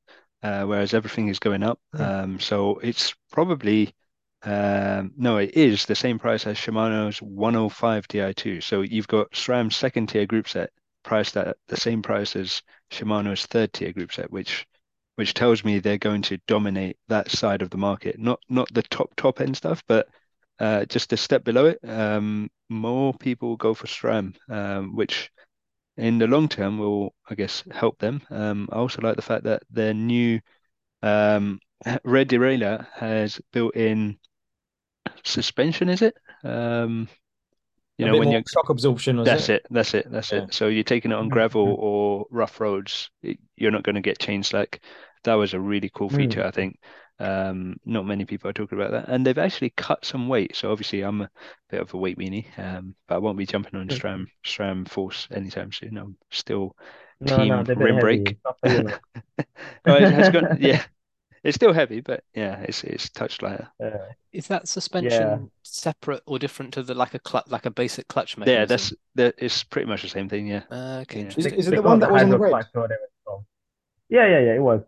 [0.43, 1.81] uh, whereas everything is going up.
[1.99, 2.23] Yeah.
[2.23, 3.95] Um, so it's probably
[4.45, 8.63] um, no, it is the same price as Shimano's 105 Di2.
[8.63, 10.71] So you've got SRAM's second tier group set
[11.03, 14.67] priced at the same price as Shimano's third tier group set, which
[15.17, 18.19] which tells me they're going to dominate that side of the market.
[18.19, 20.09] Not not the top top end stuff, but
[20.59, 21.79] uh, just a step below it.
[21.83, 25.31] Um, more people go for SRAM, um, which
[25.97, 28.23] in the long term will, I guess, help them.
[28.31, 30.41] Um, I also like the fact that their new
[31.03, 31.61] um,
[32.05, 34.19] rear derailleur has built-in
[35.25, 35.89] suspension.
[35.89, 36.17] Is it?
[36.45, 37.09] Um,
[37.99, 39.51] you A know, when you're shock absorption, that's it?
[39.51, 39.67] it.
[39.71, 40.11] That's it.
[40.11, 40.47] That's Yeah.
[40.47, 40.53] it.
[40.55, 41.79] So you're taking it on Mhm, gravel mhm.
[41.79, 43.11] or rough roads,
[43.57, 44.81] you're not going to get chain slack.
[45.25, 46.47] That was a really cool feature, Mm.
[46.47, 46.79] I think.
[47.21, 50.57] Um, not many people are talking about that, and they've actually cut some weight.
[50.57, 51.31] So obviously, I'm a
[51.71, 54.01] bit of a weight weenie, um, but I won't be jumping on Mm.
[54.01, 55.97] SRAM SRAM Force anytime soon.
[55.97, 56.77] I'm still
[57.21, 57.99] No, no, team bit rim heavy.
[57.99, 58.31] brake.
[58.31, 58.95] It's not for you, man.
[59.87, 60.51] Oh, it has gone.
[60.57, 60.83] Yeah,
[61.45, 63.69] it's still heavy, but yeah, it's it's touched lighter.
[63.83, 65.39] Uh, Is that yeah.
[65.39, 68.93] suspension separate or different to the like a clut like a basic clutch Yeah, that's
[69.15, 69.35] that.
[69.39, 70.47] It's pretty much the same thing.
[70.47, 71.35] Yeah, Uh, okay, yeah.
[71.37, 72.57] Is, is it the one it that was on the hydro red?
[72.57, 73.09] clutch or whatever.
[74.09, 74.55] Yeah, yeah, yeah.
[74.55, 74.83] It was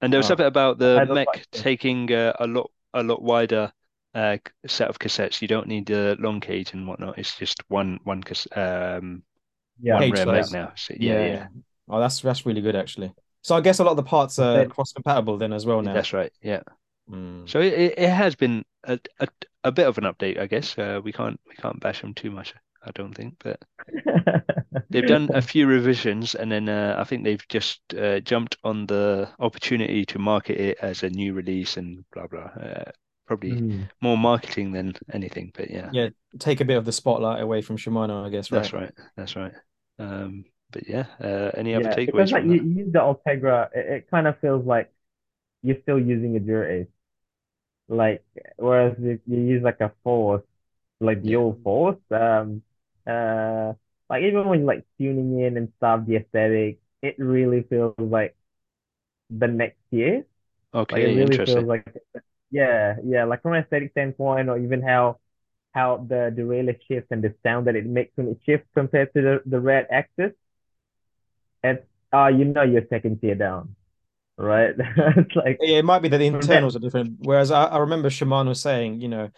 [0.00, 1.46] And there was Oh, something about the the mech clutch.
[1.52, 1.66] thing.
[1.66, 3.72] taking uh, a lot a lot wider
[4.14, 5.42] uh, set of cassettes.
[5.42, 7.18] You don't need the long cage and whatnot.
[7.18, 9.22] It's just one one cas- um
[9.80, 10.74] Yeah, one Cage rear now.
[10.76, 11.48] So yeah, Yeah, yeah, yeah.
[11.88, 13.14] Oh, that's that's really good actually.
[13.46, 15.80] So I guess a lot of the parts are then, cross compatible then as well
[15.82, 15.94] now.
[15.94, 16.32] that's right.
[16.42, 16.62] Yeah.
[17.10, 17.48] Mm.
[17.48, 19.28] So it, it it has been a, a
[19.64, 20.76] a bit of an update, I guess.
[20.76, 23.34] Uh, we can't we can't bash them too much, I don't think.
[23.38, 23.62] But
[24.90, 28.86] they've done a few revisions, and then uh, I think they've just uh, jumped on
[28.86, 32.50] the opportunity to market it as a new release and blah blah.
[32.60, 32.90] Uh,
[33.26, 33.88] probably Mm.
[34.00, 35.90] more marketing than anything, but yeah.
[35.92, 38.82] Yeah, take a bit of the spotlight away from Shimano, I guess, That's right?
[38.82, 38.92] right.
[39.16, 39.52] That's right.
[39.98, 43.86] Um, but yeah, uh, any other Yeah, takeaways like you, you use the Ultegra, it,
[43.86, 44.92] it kind of feels like
[45.62, 46.88] you're still using a Dura-Ace.
[47.88, 48.24] Like,
[48.56, 50.42] whereas if you use like a Force,
[51.00, 51.38] like the Yeah.
[51.38, 52.62] old Force, um,
[53.06, 53.74] uh,
[54.10, 58.36] like even when you're like tuning in and stuff, the aesthetic, it really feels like
[59.30, 60.26] the next year.
[60.90, 61.86] Like it Okay, really feels like,
[62.50, 65.18] yeah, yeah, like from an aesthetic standpoint, or even how
[65.74, 69.22] how the derailleur shifts and the sound that it makes when it shifts compared to
[69.22, 70.32] the the red AXS.
[71.70, 73.76] It's uh, you know, you're second tier down,
[74.38, 74.74] right?
[75.18, 77.16] It's like Yeah, it might be that the internals are different.
[77.20, 79.30] Whereas I, I remember was saying, you know,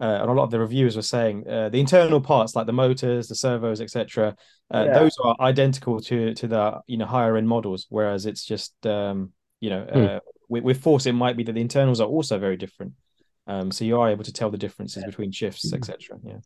[0.00, 2.72] uh, and a lot of the reviewers were saying uh, the internal parts like the
[2.72, 4.36] motors, the servos, etc.
[4.70, 4.88] Uh, Yeah.
[4.88, 7.86] those are identical to to the you know higher end models.
[7.88, 10.06] Whereas it's just um, you know Hmm.
[10.06, 12.92] uh, with, with Force it might be that the internals are also very different.
[13.46, 16.18] Um, so you are able to tell the differences between shifts, etc.
[16.24, 16.38] Yeah.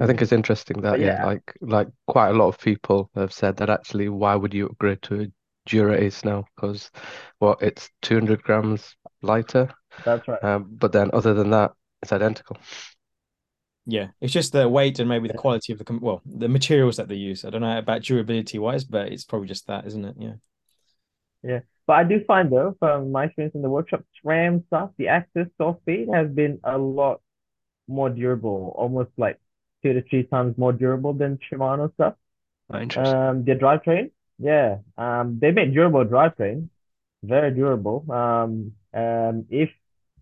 [0.00, 0.22] I think Mm.
[0.22, 3.70] it's interesting that yeah, yeah, like like quite a lot of people have said that
[3.70, 5.26] actually why would you upgrade to a
[5.66, 6.46] Dura Ace now?
[6.56, 6.90] Because
[7.40, 9.70] well, it's 200 grams lighter.
[10.04, 10.40] that's right.
[10.42, 11.72] Um, but then other than that,
[12.02, 12.58] it's identical.
[13.86, 16.96] Yeah, it's just the weight and maybe the quality of the com- well, the materials
[16.98, 17.44] that they use.
[17.44, 20.16] I don't know about durability wise, but it's probably just that, isn't it?
[20.18, 20.34] Yeah.
[21.42, 21.60] Yeah.
[21.86, 25.50] But I do find though, from my experience in the workshop, SRAM stuff, the AXS
[25.56, 27.20] soft feed has been a lot
[27.88, 29.40] more durable, almost like
[29.82, 32.14] two to three times more durable than Shimano stuff.
[32.70, 33.20] Oh, interesting.
[33.20, 34.78] Um, their drivetrain, yeah.
[34.96, 36.68] Um, they make durable drivetrain,
[37.22, 38.06] very durable.
[38.10, 39.70] Um, um, if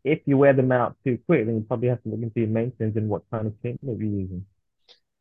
[0.05, 2.49] if you wear them out too quick, then you probably have to look into your
[2.49, 4.47] maintenance and what kind of chain you'll be using.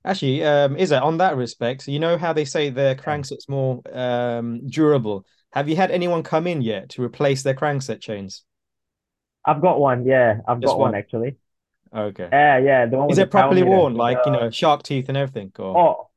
[0.03, 1.87] Actually, um, is it on that respect?
[1.87, 5.25] You know how they say their crankset's more um durable.
[5.53, 8.43] Have you had anyone come in yet to replace their crankset chains?
[9.45, 10.95] I've got one, yeah, I've Just got one one.
[10.95, 11.37] actually.
[11.93, 12.31] Okay.
[12.31, 13.69] Yeah, yeah, the one Is it properly power meter.
[13.77, 15.51] worn, like you know, shark teeth and everything?
[15.59, 16.09] Or Oh,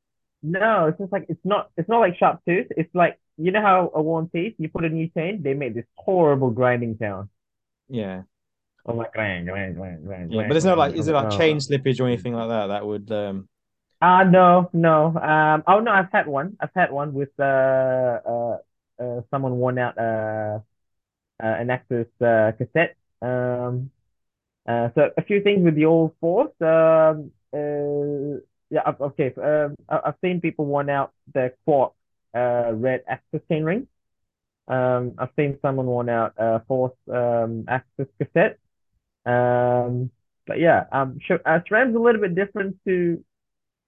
[0.43, 2.69] no, it's just like it's not it's not like sharp tooth.
[2.71, 5.75] It's like you know how a worn teeth, you put a new chain, they make
[5.75, 7.29] this horrible grinding sound.
[7.89, 8.23] yeah,
[8.87, 10.45] I'm like grind, grind, grind, grind, yeah.
[10.49, 11.31] But there's no like, is it like, oh.
[11.31, 12.67] chain slippage or anything like that?
[12.69, 13.49] That would um
[14.01, 15.07] Uh no, no.
[15.17, 16.57] Um oh no, I've had one.
[16.61, 18.59] I've had one with uh uh,
[19.01, 20.61] uh someone worn out uh,
[21.43, 22.97] uh an AXS uh cassette.
[23.23, 23.91] Um
[24.69, 26.53] uh so a few things with the old Force.
[26.61, 28.41] Um uh
[28.71, 29.33] yeah, okay.
[29.43, 31.93] Um I've seen people worn out their Quarq
[32.35, 33.87] uh red AXS chainring.
[34.69, 38.59] Um I've seen someone worn out uh Force um AXS cassette.
[39.27, 40.11] Um
[40.47, 43.25] but yeah, um uh, SRAM's a little bit different to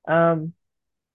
[0.08, 0.54] um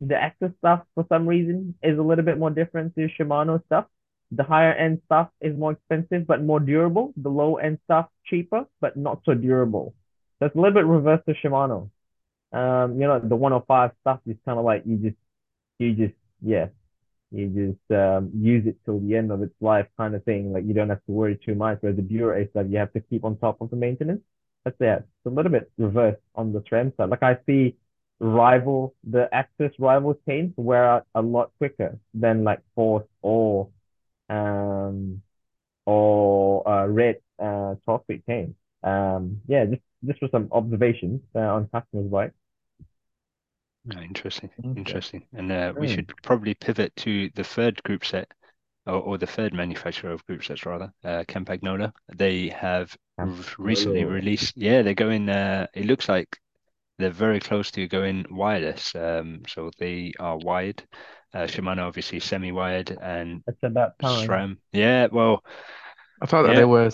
[0.01, 3.85] the AXS stuff for some reason is a little bit more different to Shimano stuff.
[4.31, 7.13] The higher end stuff is more expensive but more durable.
[7.17, 9.95] The low end stuff cheaper but not so durable.
[10.39, 11.89] So it's a little bit reverse to Shimano.
[12.53, 15.17] Um, you know, the 105 stuff is kind of like you just,
[15.79, 16.67] you just, yeah,
[17.31, 20.53] You just um, use it till the end of its life, kind of thing.
[20.53, 21.79] Like you don't have to worry too much.
[21.81, 24.21] Whereas the Dura stuff, you have to keep on top of the maintenance.
[24.63, 27.09] That's yeah, it's a little bit reverse on the trend side.
[27.09, 27.75] Like I see
[28.19, 33.69] rival the AXS rival chains wear out a lot quicker than like Force or
[34.29, 35.21] um
[35.85, 38.55] or uh, red uh 12 speed chains.
[38.83, 42.35] Um yeah, just just for some observations uh, on customers' bikes.
[43.91, 44.75] Oh, interesting, Okay.
[44.75, 45.27] interesting.
[45.33, 45.87] And uh, we Hmm.
[45.87, 48.31] should probably pivot to the third group set,
[48.87, 51.91] or, or the third manufacturer of group sets rather, uh, Campagnolo.
[52.15, 54.57] They have r- recently released.
[54.57, 55.29] Yeah, they're going.
[55.29, 56.39] Uh, it looks like
[56.99, 58.95] they're very close to going wireless.
[58.95, 60.87] Um, so they are wired.
[61.35, 64.27] Uh, Shimano obviously semi-wired, and It's about time.
[64.29, 64.57] SRAM.
[64.71, 65.43] Yeah, well,
[66.21, 66.59] I thought that Yeah.
[66.59, 66.89] they were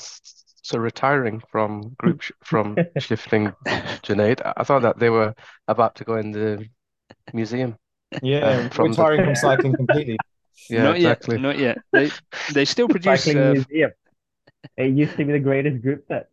[0.64, 3.54] so retiring from group sh from shifting
[4.06, 4.42] Junaid.
[4.44, 5.36] I- I thought that they were
[5.68, 6.68] about to go in the
[7.34, 7.78] museum.
[8.24, 10.18] Yeah, Um, from the- retiring from cycling completely.
[10.70, 11.36] Yeah, not exactly.
[11.36, 11.78] yet, not yet.
[11.94, 12.10] They
[12.54, 13.24] they still produce.
[13.24, 13.92] Cycling Uh, museum.
[14.78, 16.30] It used to be the greatest group set.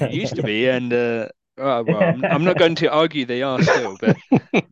[0.00, 3.42] It used to be, and uh, well, well, I'm, I'm not going to argue they
[3.42, 4.16] are still, but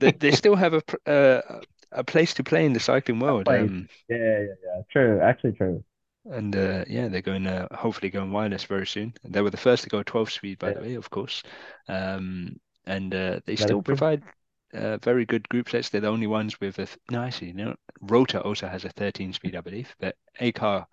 [0.00, 1.60] they, they still have a uh,
[1.94, 3.48] a place to play in the cycling world.
[3.50, 4.82] Um, Yeah, yeah, yeah.
[4.90, 5.20] True.
[5.20, 5.84] Actually, true.
[6.30, 9.12] and uh, yeah, they're going uh, hopefully going wireless very soon.
[9.24, 11.42] They were the first to go 12 speed, by the way, of course.
[11.88, 14.22] Um, and uh, they That still provide
[14.72, 15.90] uh, very good group sets.
[15.90, 17.74] They're the only ones with a th- no, actually, no.
[18.00, 20.86] Rotor also has a 13 speed, I believe, but Ekar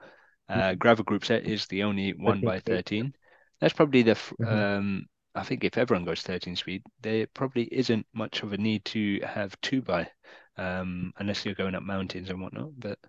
[0.50, 3.14] uh, gravel group set is the only one by 13.
[3.60, 4.46] That's probably the f- Mhm.
[4.46, 5.06] um.
[5.34, 9.22] I think if everyone goes 13 speed, there probably isn't much of a need to
[9.22, 10.10] have two by,
[10.58, 12.72] um, unless you're going up mountains and whatnot.
[12.80, 13.00] But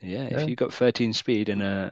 [0.00, 0.38] yeah, Yeah.
[0.38, 1.90] if you've got 13 speed and uh,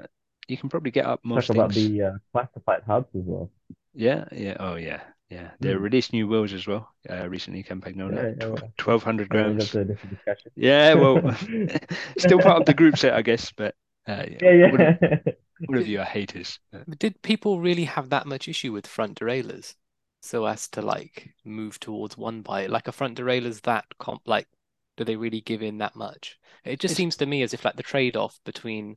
[0.49, 3.51] you can probably get up most Talk about the uh, classified hubs as well.
[3.95, 5.53] Yeah, yeah, oh yeah, yeah.
[5.61, 5.81] They Mm.
[5.81, 6.93] released new wheels as well.
[7.09, 8.73] Uh, recently, Campagnolo, Yeah, yeah, well.
[8.79, 9.57] 1200 grams.
[9.59, 10.19] that's a different.
[10.57, 11.21] Yeah, well,
[12.19, 13.53] still part of the group set, I guess.
[13.53, 13.75] But
[14.09, 14.71] uh, Yeah, yeah.
[14.71, 14.89] All of,
[15.69, 16.59] all of you are haters.
[16.87, 19.77] But Did people really have that much issue with front derailleurs
[20.25, 24.49] so as to like move towards one bite like a front derailleur's that comp like
[24.97, 26.39] do they really give in that much?
[26.64, 28.97] It just It's- seems to me as if like the trade-off between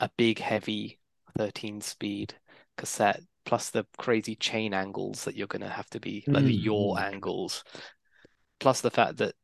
[0.00, 0.98] a big heavy
[1.36, 2.34] 13 speed
[2.76, 6.52] cassette plus the crazy chain angles that you're going to have to be like the
[6.52, 7.02] yaw mm.
[7.02, 7.64] angles
[8.58, 9.34] plus the fact that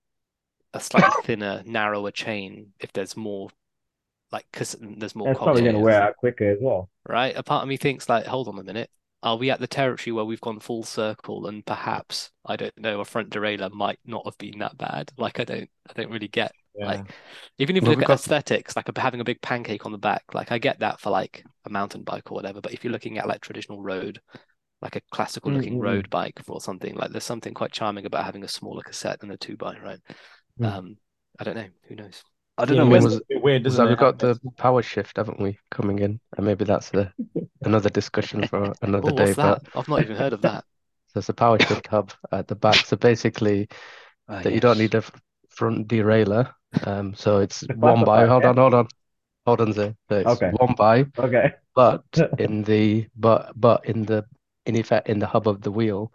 [0.75, 3.49] a slightly thinner narrower chain if there's more
[4.33, 6.91] like because there's more That's probably going to wear out quicker as well.
[7.09, 7.37] right?
[7.37, 8.91] A part of me thinks like, hold on a minute,
[9.23, 13.01] are we at the territory where we've gone full circle and perhaps I don't know
[13.01, 15.13] a front derailleur might not have been that bad?
[15.17, 16.87] Like I don't, I don't really get Yeah.
[16.87, 17.11] like
[17.59, 20.53] even if you look at aesthetics, like having a big pancake on the back, like
[20.53, 22.61] I get that for like a mountain bike or whatever.
[22.61, 24.21] But if you're looking at like traditional road,
[24.83, 28.07] like a classical looking Mm, mm, road bike or something, like there's something quite charming
[28.07, 30.01] about having a smaller cassette than a two by, right?
[30.61, 30.77] Mm.
[30.77, 30.99] Um,
[31.39, 31.69] I don't know.
[31.89, 32.23] Who knows?
[32.59, 32.91] I don't Yeah, know.
[32.91, 36.21] When- it's was- weird, So doesn't we've got the power shift, haven't we, coming in?
[36.37, 37.13] And maybe that's a,
[37.65, 39.33] another discussion for another Oh, day.
[39.35, 40.65] But I've not even heard of that.
[41.15, 42.77] there's a power shift hub at the back.
[42.87, 43.69] So basically,
[44.29, 45.05] Ah, that you don't need a
[45.49, 46.53] front derailleur.
[46.85, 48.27] Um, so it's one by.
[48.27, 48.89] Hold on, hold on,
[49.47, 49.95] hold on, Zay.
[50.09, 50.51] So it's Okay.
[50.51, 51.53] one by, Okay.
[51.75, 52.03] but
[52.39, 54.25] in the but but in the
[54.67, 56.13] in effect in the hub of the wheel,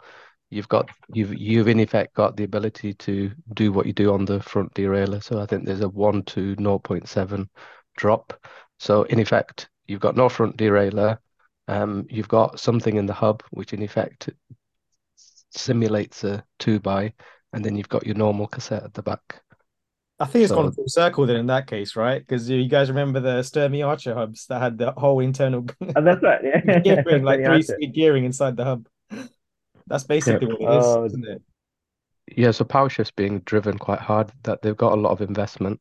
[0.52, 4.26] you've got you've you've in effect got the ability to do what you do on
[4.26, 5.22] the front derailleur.
[5.22, 7.48] So I think there's a one to 0.7
[7.96, 8.46] drop.
[8.78, 11.16] So in effect, you've got no front derailleur.
[11.68, 14.28] Um, you've got something in the hub which in effect
[15.50, 17.14] simulates a two by,
[17.52, 19.40] and then you've got your normal cassette at the back.
[20.20, 22.20] I think it's So- gone full circle then in that case, right?
[22.20, 25.64] Because you guys remember the Sturmey Archer hubs that had the whole internal
[25.96, 26.40] Oh, that's right.
[26.44, 26.78] Yeah.
[26.84, 28.86] gearing, like three speed gearing inside the hub.
[29.86, 31.04] That's basically what it is, Oh.
[31.04, 31.42] isn't it?
[32.36, 34.32] Yeah, so PowerShift's being driven quite hard.
[34.44, 35.80] That they've got a lot of investment.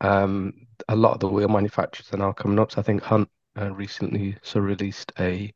[0.00, 2.72] Um, a lot of the wheel manufacturers are now coming up.
[2.72, 3.28] So I think Hunt
[3.58, 5.52] uh, recently so released a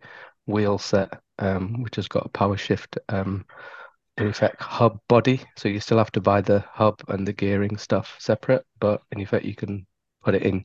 [0.47, 3.45] wheel set, um, which has got a PowerShift, um,
[4.17, 5.41] in effect hub body.
[5.57, 9.21] So you still have to buy the hub and the gearing stuff separate, but in
[9.21, 9.87] effect you can
[10.23, 10.65] put it in.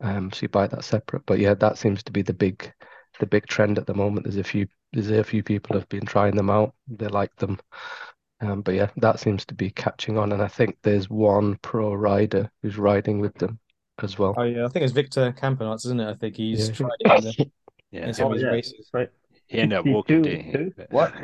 [0.00, 1.24] Um, so you buy that separate.
[1.26, 2.72] But yeah, that seems to be the big,
[3.20, 4.24] the big trend at the moment.
[4.26, 6.74] There's a few, there's a few people have been trying them out.
[6.88, 7.58] They like them.
[8.40, 11.94] Um, but yeah, that seems to be catching on, and I think there's one pro
[11.94, 13.60] rider who's riding with them
[14.02, 14.36] as well.
[14.36, 16.08] Oh yeah, I think it's Victor Campenaerts, isn't it?
[16.08, 16.70] I think he's Yeah.
[16.70, 17.36] tried it in, the,
[17.90, 18.50] Yeah, in some Oh, of his yeah.
[18.52, 18.88] races.
[18.92, 19.10] Right.
[19.50, 20.52] He ended up walking, two- didn't he?
[20.52, 20.74] two?
[20.90, 21.14] What?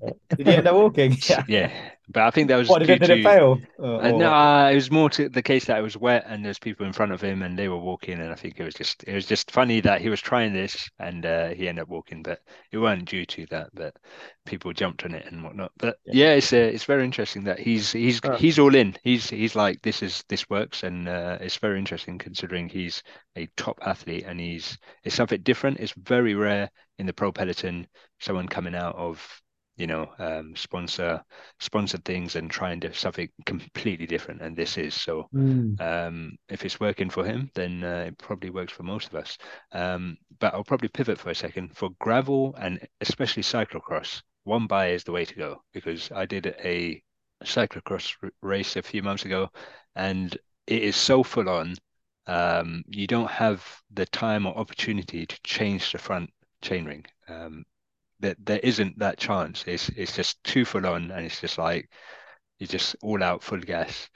[0.38, 1.16] Did he end up walking?
[1.28, 1.44] Yeah.
[1.46, 1.72] Yeah,
[2.08, 3.62] But I think that was What did due it, did it to fail?
[3.78, 6.44] Uh, uh, no, uh, it was more to the case that it was wet and
[6.44, 8.74] there's people in front of him and they were walking, and I think it was
[8.74, 11.88] just it was just funny that he was trying this and uh, he ended up
[11.88, 12.40] walking, but
[12.72, 13.70] it wasn't due to that.
[13.74, 13.94] But
[14.44, 15.72] people jumped on it and whatnot.
[15.78, 16.14] But Yeah.
[16.28, 18.36] yeah, it's uh, it's very interesting that he's he's Uh.
[18.36, 18.96] he's all in.
[19.02, 23.02] He's he's like this is this works, and uh, it's very interesting considering he's
[23.36, 25.80] a top athlete and he's it's something different.
[25.80, 27.86] It's very rare in the pro peloton
[28.20, 29.42] someone coming out of
[29.76, 31.22] you know um, sponsor
[31.60, 34.94] sponsored things and trying to do something completely different and this is.
[34.94, 35.76] So Mm.
[35.78, 39.36] um, if it's working for him then uh, it probably works for most of us.
[39.72, 41.76] Um, but i'll probably pivot for a second.
[41.76, 46.46] For gravel and especially cyclocross one by is the way to go because i did
[46.64, 47.02] a
[47.44, 49.50] cyclocross r- race a few months ago
[49.94, 50.36] and
[50.66, 51.74] it is so full on
[52.26, 56.30] um, you don't have the time or opportunity to change the front
[56.62, 57.64] chainring um,
[58.20, 59.64] that there isn't that chance.
[59.66, 61.90] It's it's just too full on, and it's just like
[62.58, 64.08] you're just all out full gas.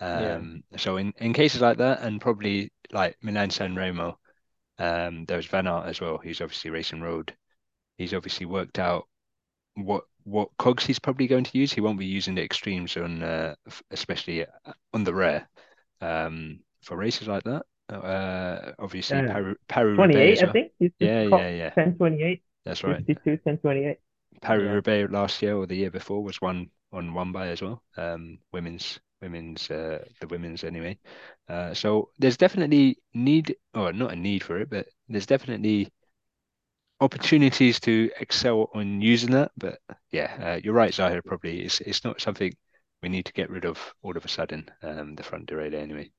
[0.00, 0.36] Yeah.
[0.36, 4.18] Um, so in, in cases like that, and probably like Milan San Remo,
[4.78, 6.18] um, there was Van Aert as well.
[6.18, 7.34] He's obviously racing road.
[7.96, 9.08] He's obviously worked out
[9.74, 11.72] what what cogs he's probably going to use.
[11.72, 13.54] He won't be using the extremes on, uh,
[13.90, 14.44] especially
[14.92, 15.48] on the rare,
[16.00, 17.64] um, for races like that.
[17.88, 19.32] Uh, obviously Yeah.
[19.32, 20.72] Paris, Paris 28, I think.
[20.78, 21.70] He's Yeah, yeah, yeah.
[21.70, 23.04] 10, 28, That's right.
[23.06, 23.98] 52, 10, 28.
[24.42, 25.06] Paris Yeah.
[25.10, 27.82] Last year or the year before was one on one by as well.
[27.96, 30.98] Um, women's women's uh, the women's anyway.
[31.48, 35.90] Uh, so there's definitely need or not a need for it, but there's definitely
[37.00, 39.52] opportunities to excel on using that.
[39.56, 39.80] But
[40.10, 41.22] yeah, uh, you're right, Zahir.
[41.22, 42.52] Probably it's it's not something
[43.02, 44.70] we need to get rid of all of a sudden.
[44.82, 46.10] Um, the front derailleur anyway.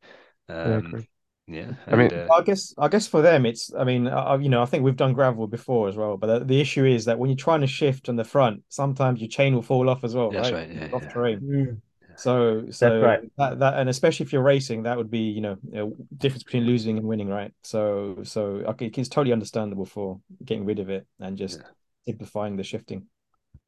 [0.48, 1.10] Um, agree.
[1.50, 1.72] Yeah.
[1.88, 4.38] I mean- and, uh, I guess I guess for them it's I mean I, I-
[4.38, 7.06] you know I think we've done gravel before as well but the, the issue is
[7.06, 10.04] that when you're trying to shift on the front sometimes your chain will fall off
[10.04, 11.10] as well That's right right, yeah, off yeah.
[11.10, 11.82] terrain Mm.
[12.16, 13.22] so so right.
[13.38, 16.66] that, that and especially if you're racing that would be you know a difference between
[16.66, 18.42] losing and winning right so so
[18.72, 21.62] okay, it's totally understandable for getting rid of it and just
[22.06, 23.04] simplifying the shifting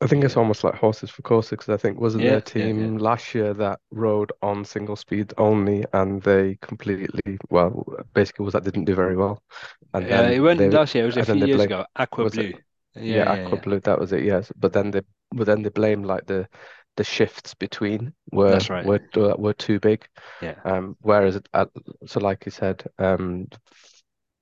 [0.01, 2.41] I think it's almost like horses for courses because I think wasn't Yeah, there a
[2.55, 2.71] yeah, yeah.
[2.73, 8.53] team last year that rode on single speed only and they completely well basically was
[8.53, 9.43] that didn't do very well
[9.93, 11.03] and then it went they, last year.
[11.03, 11.85] It was a few years blame- ago.
[11.95, 12.53] Aqua Blue.
[12.95, 13.61] Yeah, yeah, yeah, Aqua yeah.
[13.63, 16.47] Blue that was it yes but then they but then they blame like the
[16.97, 18.85] the shifts between were right.
[18.85, 20.07] were uh, were too big
[20.41, 20.55] Yeah.
[20.65, 21.69] um whereas at,
[22.05, 23.47] so like you said um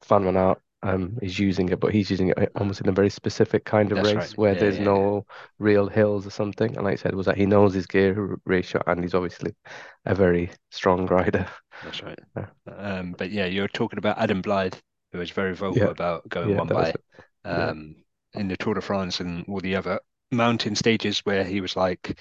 [0.07, 3.09] Van Van Aert um is using it but he's using it almost in a very
[3.09, 4.35] specific kind of That's race right.
[4.37, 5.25] where Yeah, there's yeah, no
[5.59, 8.81] real hills or something and like I said was that he knows his gear ratio
[8.87, 9.53] and he's obviously
[10.05, 11.47] a very strong rider
[11.81, 12.19] That's right.
[12.37, 12.47] Yeah.
[12.67, 14.75] Um, but yeah, you're talking about Adam Blythe,
[15.11, 15.91] who was very vocal Yeah.
[15.91, 16.95] about going Yeah, one by.
[17.49, 17.73] Yeah.
[17.73, 18.03] um,
[18.33, 19.99] in the Tour de France and all the other
[20.31, 22.19] mountain stages where he was like,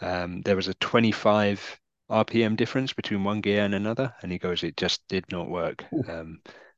[0.00, 1.80] um, there was a 25
[2.10, 5.84] RPM difference between one gear and another, and he goes, it just did not work.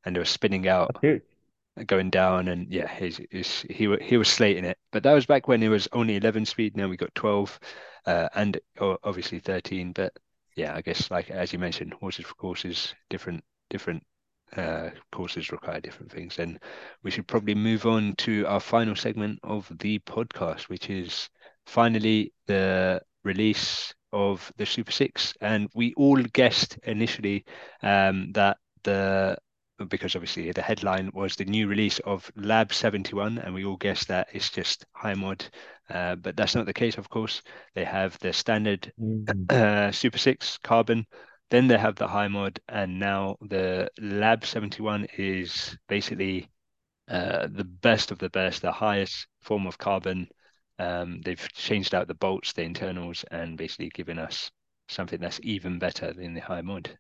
[0.05, 1.23] And they were spinning out That's
[1.87, 4.79] going down and yeah he's, he's he he was slating it.
[4.91, 7.59] But that was back when it was only 11 speed now we got 12
[8.07, 10.13] uh, and obviously 13 but
[10.57, 14.03] yeah I guess like as you mentioned horses for courses different different
[14.57, 16.39] uh, courses require different things.
[16.39, 16.59] And
[17.03, 21.31] we should probably move on to our final segment of the podcast which is
[21.67, 25.35] finally the release of the Super Six.
[25.41, 27.45] And we all guessed initially
[27.83, 29.39] um, that the
[29.89, 34.09] because obviously the headline was the new release of Lab 71, and we all guessed
[34.09, 35.45] that it's just high mod,
[35.91, 36.99] uh, but that's not the case.
[36.99, 37.43] Of course,
[37.75, 39.51] they have the standard Mm.
[39.53, 41.07] uh, Super 6 carbon,
[41.51, 46.49] then they have the high mod, and now the Lab 71 is basically
[47.09, 50.29] uh, the best of the best, the highest form of carbon.
[50.79, 54.51] Um, they've changed out the bolts, the internals, and basically given us
[54.89, 56.97] something that's even better than the high mod.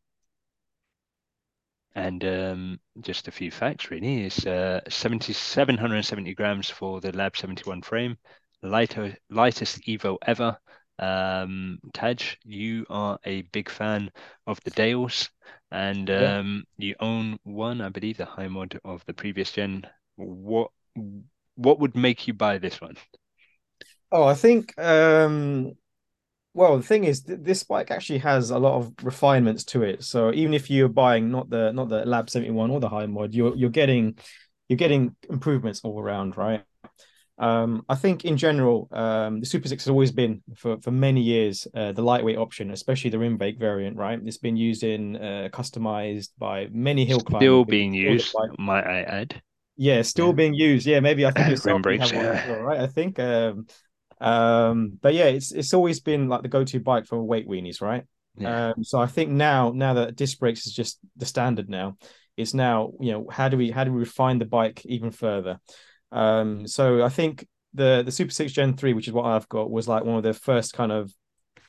[1.94, 4.24] And um, just a few facts, really.
[4.24, 8.16] It's uh, 70, 770 grams for the Lab 71 frame,
[8.62, 10.58] lighter, lightest Evo ever.
[10.98, 14.10] Um, Taj, you are a big fan
[14.46, 15.28] of the Dales,
[15.70, 16.32] and Yeah.
[16.40, 19.86] um, you own one, I believe, the high mod of the previous gen.
[20.16, 20.70] What
[21.56, 22.96] what would make you buy this one?
[24.10, 25.76] Oh, I think um
[26.54, 30.04] well, the thing is th this bike actually has a lot of refinements to it.
[30.04, 33.34] So even if you're buying not the not the Lab 71 or the high mod,
[33.34, 34.18] you're you're getting
[34.68, 36.64] you're getting improvements all around, right?
[37.38, 41.22] Um, I think in general, um, the Super Six has always been for for many
[41.22, 44.20] years uh, the lightweight option, especially the rim bake variant, right?
[44.24, 47.46] It's been used in uh, customized by many hill climbers.
[47.46, 49.42] Still being used, might I add?
[49.76, 50.36] yeah, still Yeah.
[50.36, 50.86] being used.
[50.86, 52.42] Yeah, maybe I think Rim brakes, one yeah.
[52.44, 52.80] well, right?
[52.80, 53.66] I think um
[54.22, 58.04] Um, but yeah, it's it's always been like the go-to bike for weight weenies, right?
[58.36, 58.68] Yeah.
[58.68, 61.96] Um, so I think now now that disc brakes is just the standard now,
[62.36, 65.58] it's now you know how do we how do we refine the bike even further?
[66.12, 69.70] Um, so I think the the Super Six Gen Three, which is what I've got,
[69.70, 71.12] was like one of the first kind of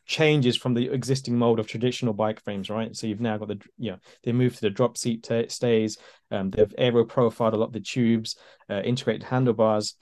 [0.05, 2.95] changes from the existing mold of traditional bike frames, right?
[2.95, 5.97] So you've now got the you know they moved to the drop seat t- stays,
[6.29, 8.35] um, they've aero profiled a lot of the tubes,
[8.69, 9.95] uh, integrated handlebars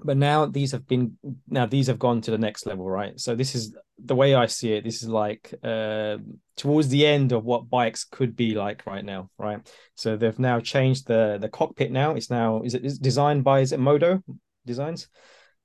[0.00, 1.18] but now these have been
[1.48, 3.18] now these have gone to the next level right?
[3.18, 3.74] So this is
[4.04, 6.16] the way i see it this is like uh
[6.56, 9.60] towards the end of what bikes could be like right now right?
[9.94, 12.14] So they've now changed the the cockpit now.
[12.14, 14.22] It's now is it is designed by is it MOMO
[14.64, 15.08] designs?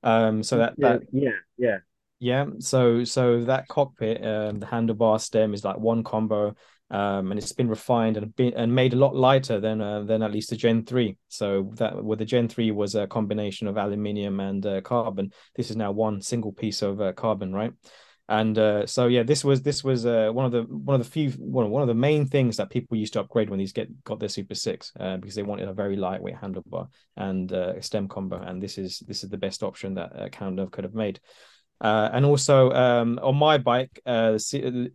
[0.02, 1.78] Um so that that yeah yeah.
[2.18, 6.54] Yeah so so that cockpit um the handlebar stem is like one combo
[6.90, 10.22] um, and it's been refined and been and made a lot lighter than uh, than
[10.22, 11.16] at least the Gen three.
[11.28, 15.70] So that where the Gen three was a combination of aluminium and uh, carbon, this
[15.70, 17.72] is now one single piece of uh, carbon, right?
[18.26, 21.10] And uh, so yeah, this was this was uh, one of the one of the
[21.10, 24.02] few one, one of the main things that people used to upgrade when these get
[24.04, 28.40] got their Super Six uh, because they wanted a very lightweight handlebar and stem combo,
[28.40, 31.20] and this is this is the best option that uh, Cannondale could have made.
[31.80, 34.38] Uh, and also um, on my bike, uh,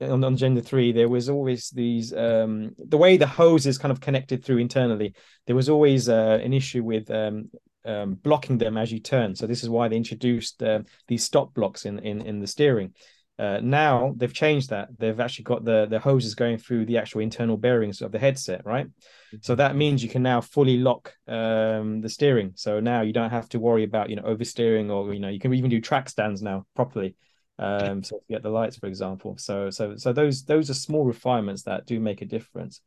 [0.02, 3.92] on, on Gen 3, there was always these um, the way the hose is kind
[3.92, 5.14] of connected through internally.
[5.46, 7.50] There was always uh, an issue with um,
[7.86, 9.36] um blocking them as you turn.
[9.36, 12.94] So this is why they introduced uh, these stop blocks in in in the steering.
[13.40, 14.90] Uh, now they've changed that.
[14.98, 18.66] They've actually got the the hoses going through the actual internal bearings of the headset,
[18.66, 18.88] right?
[18.88, 19.38] Mm-hmm.
[19.42, 22.52] So that means you can now fully lock um, the steering.
[22.56, 25.40] So now you don't have to worry about you know oversteering or you know you
[25.40, 27.16] can even do track stands now properly.
[27.58, 29.38] Um, so you get the lights, for example.
[29.38, 32.82] So so so those those are small refinements that do make a difference.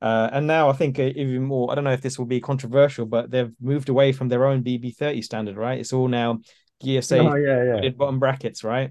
[0.00, 1.72] Uh, and now I think uh, even more.
[1.72, 4.62] I don't know if this will be controversial, but they've moved away from their own
[4.62, 5.80] BB30 standard, right?
[5.80, 6.38] It's all now
[6.80, 7.90] gear safe oh, yeah, yeah.
[7.90, 8.90] bottom brackets, right?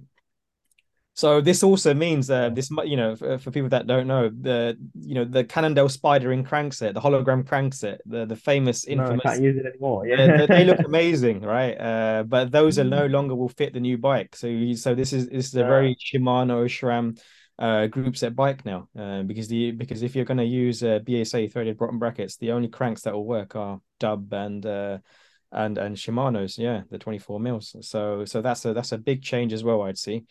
[1.15, 4.77] So this also means uh, this, you know, for, for, people that don't know, the
[4.99, 9.21] you know the Cannondale SpideRing crankset, the Hollowgram crankset, the the famous infamous.
[9.23, 10.05] No, I can't use it anymore.
[10.05, 11.73] Yeah, they, they, look amazing, right?
[11.79, 14.35] Uh, but those are no longer will fit the new bike.
[14.35, 17.17] So you, so this is this is a very Shimano SRAM
[17.57, 20.99] uh, group set bike now, uh, because the because if you're going to use uh,
[20.99, 24.97] BSA threaded bottom brackets, the only cranks that will work are DUB and uh,
[25.53, 27.73] and and Shimano's, yeah, the 24 mils.
[27.79, 30.25] So so that's a that's a big change as well, I'd see.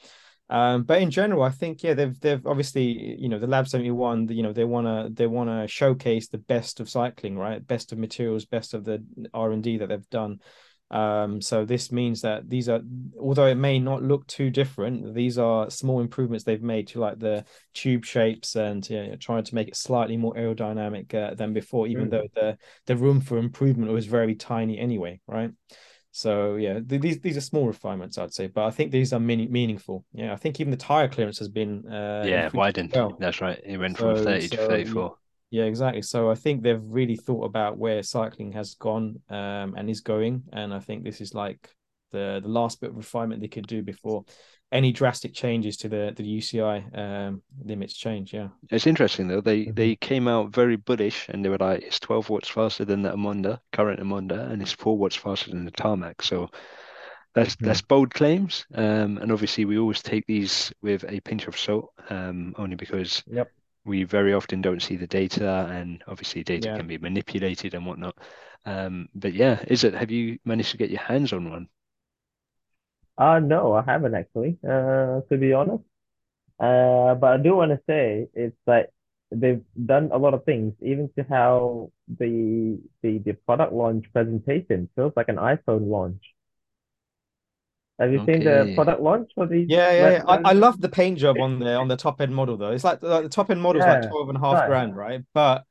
[0.51, 3.91] Um, but in general, I think yeah, they've they've obviously you know the Lab seventy
[3.91, 7.67] one, you know they wanna they wanna showcase the best of cycling, right?
[7.67, 10.41] Best of materials, best of the R and D that they've done.
[10.91, 12.81] Um, so this means that these are,
[13.19, 17.19] although it may not look too different, these are small improvements they've made to like
[17.19, 21.53] the tube shapes and you know, trying to make it slightly more aerodynamic uh, than
[21.53, 22.11] before, even mm.
[22.11, 25.51] though the the room for improvement was very tiny anyway, right?
[26.17, 29.19] So yeah, th- these these are small refinements, I'd say, but I think these are
[29.19, 30.05] many meaningful.
[30.13, 32.93] Yeah, I think even the tire clearance has been uh, yeah widened.
[32.95, 33.17] Well.
[33.19, 33.61] That's right.
[33.65, 35.17] It went so, from thirty so, to thirty four.
[35.51, 36.03] Yeah, exactly.
[36.03, 40.45] So I think they've really thought about where cycling has gone um, and is going,
[40.53, 41.69] and I think this is like
[42.13, 44.25] the the last bit of refinement they could do before
[44.75, 48.35] any drastic changes to the the UCI um, limits change.
[48.35, 49.41] Yeah, it's interesting though.
[49.41, 49.75] They mm-hmm.
[49.75, 53.13] they came out very bullish and they were like, it's 12 watts faster than the
[53.13, 56.23] Emonda, current Emonda, and it's four watts faster than the Tarmac.
[56.23, 56.51] So
[57.35, 57.67] that's mm-hmm.
[57.67, 58.67] that's bold claims.
[58.75, 63.23] Um, and obviously we always take these with a pinch of salt, um, only because
[63.29, 63.53] yep.
[63.85, 66.77] we very often don't see the data, and obviously data yeah.
[66.77, 68.19] can be manipulated and whatnot.
[68.67, 69.95] Um, but yeah, is it?
[69.95, 71.69] Have you managed to get your hands on one?
[73.17, 75.85] Uh, no, I haven't actually, uh, to be honest.
[76.61, 78.91] Uh, but I do want to say it's like
[79.33, 84.91] they've done a lot of things, even to how the the the product launch presentation
[84.97, 86.23] feels like an iPhone launch.
[87.99, 89.69] Have you seen the product launch for the?
[89.69, 90.25] Yeah, yeah, yeah.
[90.29, 92.73] I, I love the paint job on the on the top end model though.
[92.73, 94.65] It's like, like the top end model is like Yeah, 12 and a half right.
[94.65, 95.23] grand, right?
[95.33, 95.65] But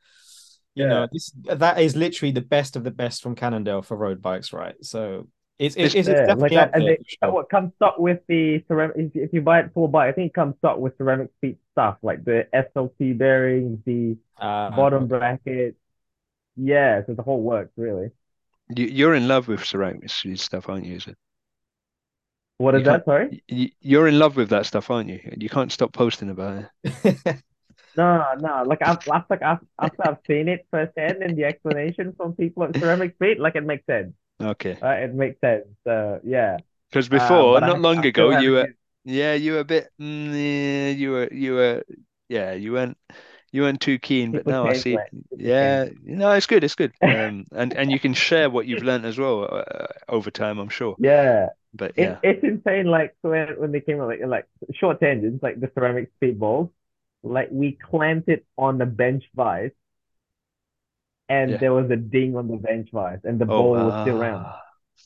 [0.75, 0.87] you Yeah.
[0.87, 4.51] know, this that is literally the best of the best from Cannondale for road bikes,
[4.51, 4.75] right?
[4.81, 5.27] So
[5.75, 7.31] it's it's, it's, Yeah, definitely like up and there they, sure.
[7.31, 8.97] what comes stock with the ceramic.
[8.97, 11.57] If, if you buy it full bike, I think it comes stock with ceramic seat
[11.71, 15.77] stuff like the SLT bearings, the Uh, bottom bracket.
[16.57, 18.11] Yeah, so the whole works really.
[18.75, 20.97] You, you're in love with ceramic stuff, aren't you?
[20.97, 21.17] Is it?
[22.57, 23.05] What is You that?
[23.05, 23.31] Sorry.
[23.47, 25.19] You're in love with that stuff, aren't you?
[25.37, 27.43] You can't stop posting about it.
[27.95, 28.63] No, no.
[28.65, 32.63] Like I've, I've like I've, after I've seen it firsthand and the explanation from people
[32.63, 34.13] at CeramicSpeed, like it makes sense.
[34.43, 34.79] Okay.
[34.81, 35.65] Uh, it makes sense.
[35.85, 36.59] So yeah.
[36.89, 38.67] Because Um, before, I, not long I ago, you were
[39.03, 41.83] yeah, you were a bit mm, yeah, you were you were
[42.29, 42.97] yeah, you weren't
[43.51, 45.11] you weren't too keen, but now I see mate.
[45.29, 45.79] People change.
[45.79, 46.93] yeah, no, it's good, it's good.
[47.03, 50.69] Um, and and you can share what you've learned as well uh, over time, I'm
[50.69, 50.97] sure.
[50.97, 51.49] Yeah.
[51.73, 52.87] but It, yeah, it's insane.
[52.87, 56.71] Like when when they came out, like like short tangents, like the ceramic speedballs,
[57.23, 59.71] like we clamped it on the bench vise,
[61.29, 61.57] and Yeah.
[61.57, 64.45] there was a ding on the bench vise, and the oh, ball was still round.
[64.45, 64.59] ah.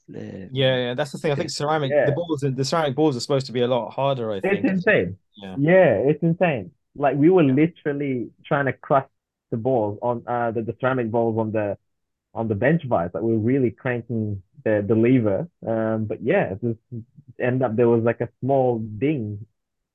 [0.09, 1.31] Yeah, yeah, that's the thing.
[1.31, 2.05] I think ceramic Yeah.
[2.05, 5.17] the balls the ceramic balls are supposed to be a lot harder, I It's insane.
[5.35, 5.55] Yeah.
[5.59, 6.71] Yeah, it's insane.
[6.95, 9.07] Like we were literally trying to crush
[9.51, 11.77] the balls on uh the, the ceramic balls on the
[12.33, 13.11] on the bench vise.
[13.13, 15.47] Like we were really cranking the the lever.
[15.65, 16.79] Um, but yeah, it just
[17.39, 19.45] end up there was like a small ding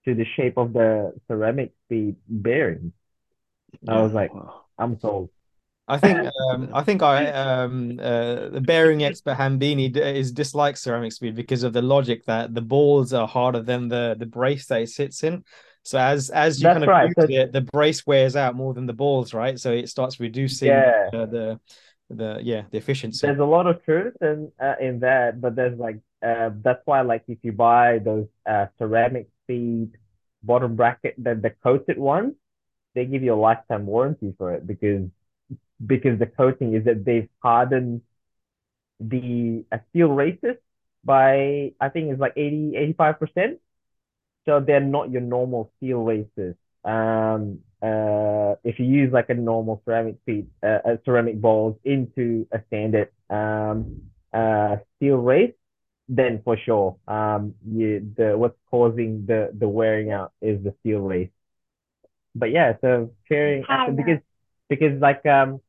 [0.04, 2.92] to the shape of the ceramic speed bearing.
[3.88, 4.32] I was like.
[4.78, 5.30] I'm sold.
[5.88, 6.18] I think
[6.50, 11.72] um, I think I um uh, the bearing expert Hambini is dislikes CeramicSpeed because of
[11.72, 15.44] the logic that the balls are harder than the the brace that it sits in.
[15.82, 17.12] So as as you That's kind of right.
[17.18, 19.58] So- it, the brace wears out more than the balls, right?
[19.58, 21.10] So it starts reducing Yeah.
[21.12, 21.60] uh, the
[22.10, 23.26] the yeah the efficiency.
[23.26, 27.00] There's a lot of truth in uh, in that, but there's like uh that's why
[27.00, 29.96] like if you buy those uh ceramic speed
[30.44, 32.34] bottom bracket the the coated ones,
[32.94, 35.08] they give you a lifetime warranty for it because
[35.86, 38.02] because the coating is that they've hardened
[39.00, 40.56] the uh, steel races
[41.04, 43.58] by I think it's like 80 85 percent.
[44.46, 46.54] So they're not your normal steel races.
[46.84, 52.46] Um, uh, if you use like a normal ceramic feet, uh, uh, ceramic balls into
[52.52, 53.86] a standard um
[54.34, 55.52] uh steel race,
[56.08, 61.00] then for sure, um, you the what's causing the the wearing out is the steel
[61.00, 61.30] race.
[62.34, 64.18] But yeah, so sharing because
[64.68, 65.60] because like um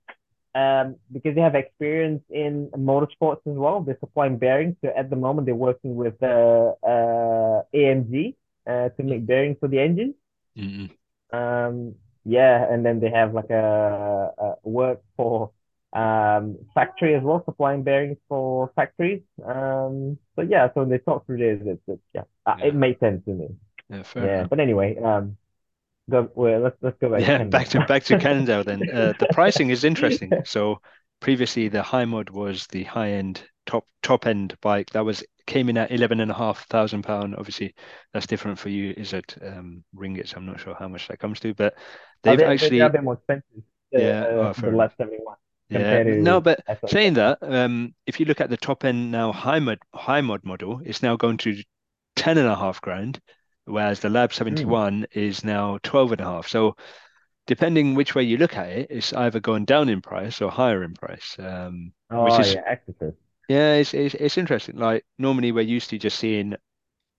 [0.56, 4.76] um because they have experience in motorsports as well, they're supplying bearings.
[4.84, 8.36] So at the moment, they're working with uh, uh AMG
[8.68, 10.16] uh to make bearings for the engine.
[10.58, 10.90] Mm-mm.
[11.32, 11.96] Um,
[12.26, 15.52] yeah, and then they have like a, a work for
[15.94, 19.22] um factory as well, supplying bearings for factories.
[19.46, 21.62] Um, so yeah, so they talk through this.
[21.68, 22.66] It's, it's yeah, uh, Yeah.
[22.68, 23.50] it made sense to me.
[23.90, 25.38] Yeah, Yeah, but anyway, um,
[26.10, 27.52] go well, let's let's go back Yeah, Canada.
[27.52, 28.90] back to back to Cannondale then.
[28.92, 30.42] Uh, the pricing is interesting.
[30.46, 30.82] So
[31.20, 35.70] previously the high mod was the high end top top end bike that was came
[35.70, 37.36] in at eleven and a half thousand pound.
[37.36, 37.76] Obviously,
[38.14, 38.94] that's different for you.
[38.98, 40.36] Is it um, ringgits?
[40.36, 41.76] I'm not sure how much that comes to, but
[42.26, 43.64] Oh, they've they- they- actually they're a bit more expensive.
[43.92, 45.38] The, Yeah, oh, uh, fair the Lab 71
[45.70, 46.00] yeah.
[46.00, 46.88] compared to No, but SL.
[46.88, 50.44] saying that, um, if you look at the top end now high mod high mod
[50.44, 51.62] model, it's now going to
[52.16, 53.20] ten and a half grand,
[53.66, 56.48] whereas the Lab 71 is now twelve and a half.
[56.48, 56.76] So
[57.48, 60.84] depending which way you look at it, it's either going down in price or higher
[60.84, 61.36] in price.
[61.40, 63.16] Um, Oh which is yeah, Exeter.
[63.50, 64.78] yeah, it's, it's it's interesting.
[64.78, 66.56] Like normally we're used to just seeing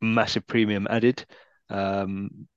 [0.01, 1.24] massive premium added,
[1.70, 2.49] um,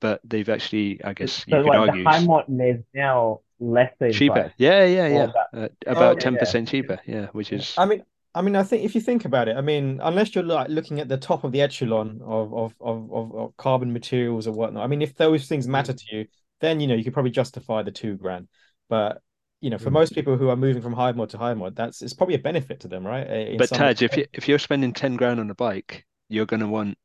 [0.00, 2.82] but they've actually, I guess So you could like argue, the high s- mod is
[2.94, 4.34] now less in cheaper.
[4.34, 4.52] price.
[4.58, 5.24] Yeah, yeah, yeah.
[5.24, 6.38] about- Uh, about yeah, ten yeah.
[6.40, 7.00] percent cheaper.
[7.06, 8.04] Yeah, which is I mean,
[8.34, 10.98] I mean, I think if you think about it, I mean, unless you're like looking
[11.00, 14.82] at the top of the echelon of of of of, of carbon materials or whatnot,
[14.82, 15.98] I mean, if those things matter Mm.
[15.98, 16.26] to you,
[16.60, 18.48] then you know you could probably justify the two grand.
[18.88, 19.22] But
[19.60, 19.94] you know, for Mm.
[19.94, 22.38] most people who are moving from high mod to high mod, that's it's probably a
[22.40, 23.26] benefit to them, right?
[23.26, 26.68] In But Taj, if you if you're spending ten grand on a bike, you're gonna
[26.68, 26.98] want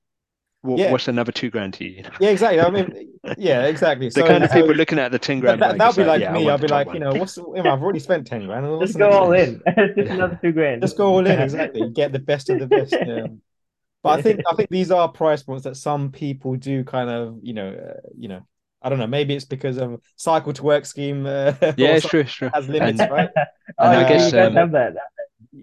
[0.61, 0.91] what, Yeah.
[0.91, 2.03] what's another two grand to you?
[2.03, 2.59] you yeah, exactly.
[2.59, 4.07] I mean, yeah, exactly.
[4.07, 6.03] The So, kind of so people looking at the ten grand that, bike, that'll be
[6.03, 6.49] like yeah, me.
[6.49, 6.95] I'll be like, one.
[6.95, 8.69] you know, what's you know, I've already spent ten grand.
[8.69, 9.61] What's Just go all in.
[9.65, 10.13] It's just Yeah.
[10.15, 10.81] another two grand.
[10.81, 11.89] Just go all in, exactly.
[11.89, 12.93] Get the best of the best.
[12.93, 13.41] Um,
[14.03, 17.39] but I think I think these are price points that some people do kind of,
[17.43, 18.41] you know, uh, you know,
[18.81, 19.07] I don't know.
[19.07, 21.25] Maybe it's because of cycle to work scheme.
[21.25, 22.49] Uh, Yeah, it's true, it's true.
[22.53, 23.29] has limits, And right?
[23.79, 24.93] Oh, and I you guess, you guys um, have that.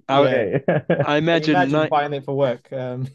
[0.08, 0.62] I- Okay.
[1.06, 2.72] I imagine, Imagine ni- buying it for work.
[2.72, 3.08] Um,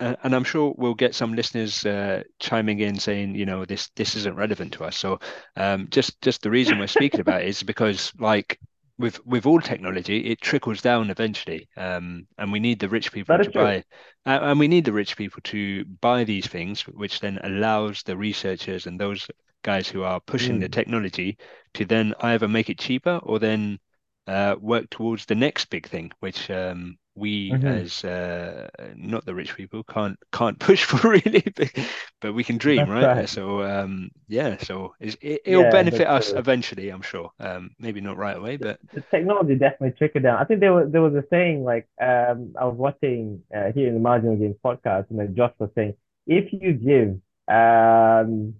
[0.00, 4.14] and I'm sure we'll get some listeners uh, chiming in saying, you know, this this
[4.16, 4.96] isn't relevant to us.
[4.96, 5.18] So
[5.56, 8.58] um, just just the reason we're speaking about it is because, like
[8.98, 13.38] with with all technology, it trickles down eventually, um, and we need the rich people
[13.38, 13.84] That to buy,
[14.26, 18.16] uh, and we need the rich people to buy these things, which then allows the
[18.16, 19.26] researchers and those
[19.62, 20.70] guys who are pushing the Mm.
[20.70, 21.38] technology
[21.74, 23.78] to then either make it cheaper or then
[24.26, 27.64] uh, work towards the next big thing, which um, we Mhm.
[27.64, 31.72] as uh, not the rich people can't can't push for really, but,
[32.20, 33.10] but we can dream, right?
[33.10, 33.28] right.
[33.28, 36.36] So um, yeah, so it's, it, it'll Yeah, benefit us true.
[36.36, 37.30] eventually, I'm sure.
[37.40, 40.38] Um, maybe not right away, but the technology definitely trickled down.
[40.38, 43.88] I think there was there was a saying like um I was watching uh, here
[43.88, 45.94] in the Marginal Gains podcast and then Josh was saying
[46.26, 47.08] if you give
[47.48, 48.54] um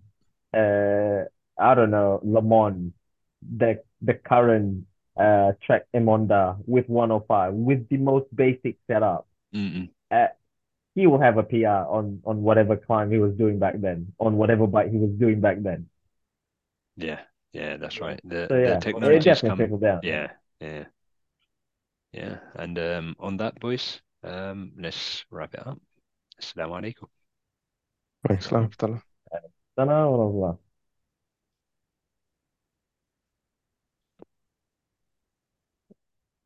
[0.54, 1.24] uh
[1.58, 2.92] I don't know LeMond
[3.56, 4.84] the the current
[5.18, 9.88] uh Trek Emonda with 105 with the most basic setup mm-mm.
[10.10, 10.28] uh,
[10.94, 14.36] he will have a PR on on whatever climb he was doing back then on
[14.36, 15.88] whatever bike he was doing back then.
[16.97, 17.20] yeah,
[17.52, 18.20] yeah, that's right.
[18.24, 19.80] The So the yeah, it technology's definitely come.
[19.80, 20.01] down.
[20.02, 20.30] Yeah,
[20.60, 20.84] yeah,
[22.12, 22.38] yeah.
[22.55, 25.78] And um, on that, boys, Um, let's wrap it up.
[26.40, 27.09] Assalamu alaikum.
[28.28, 28.70] Thanks, Salam.
[29.76, 30.59] Sana warahmatullah.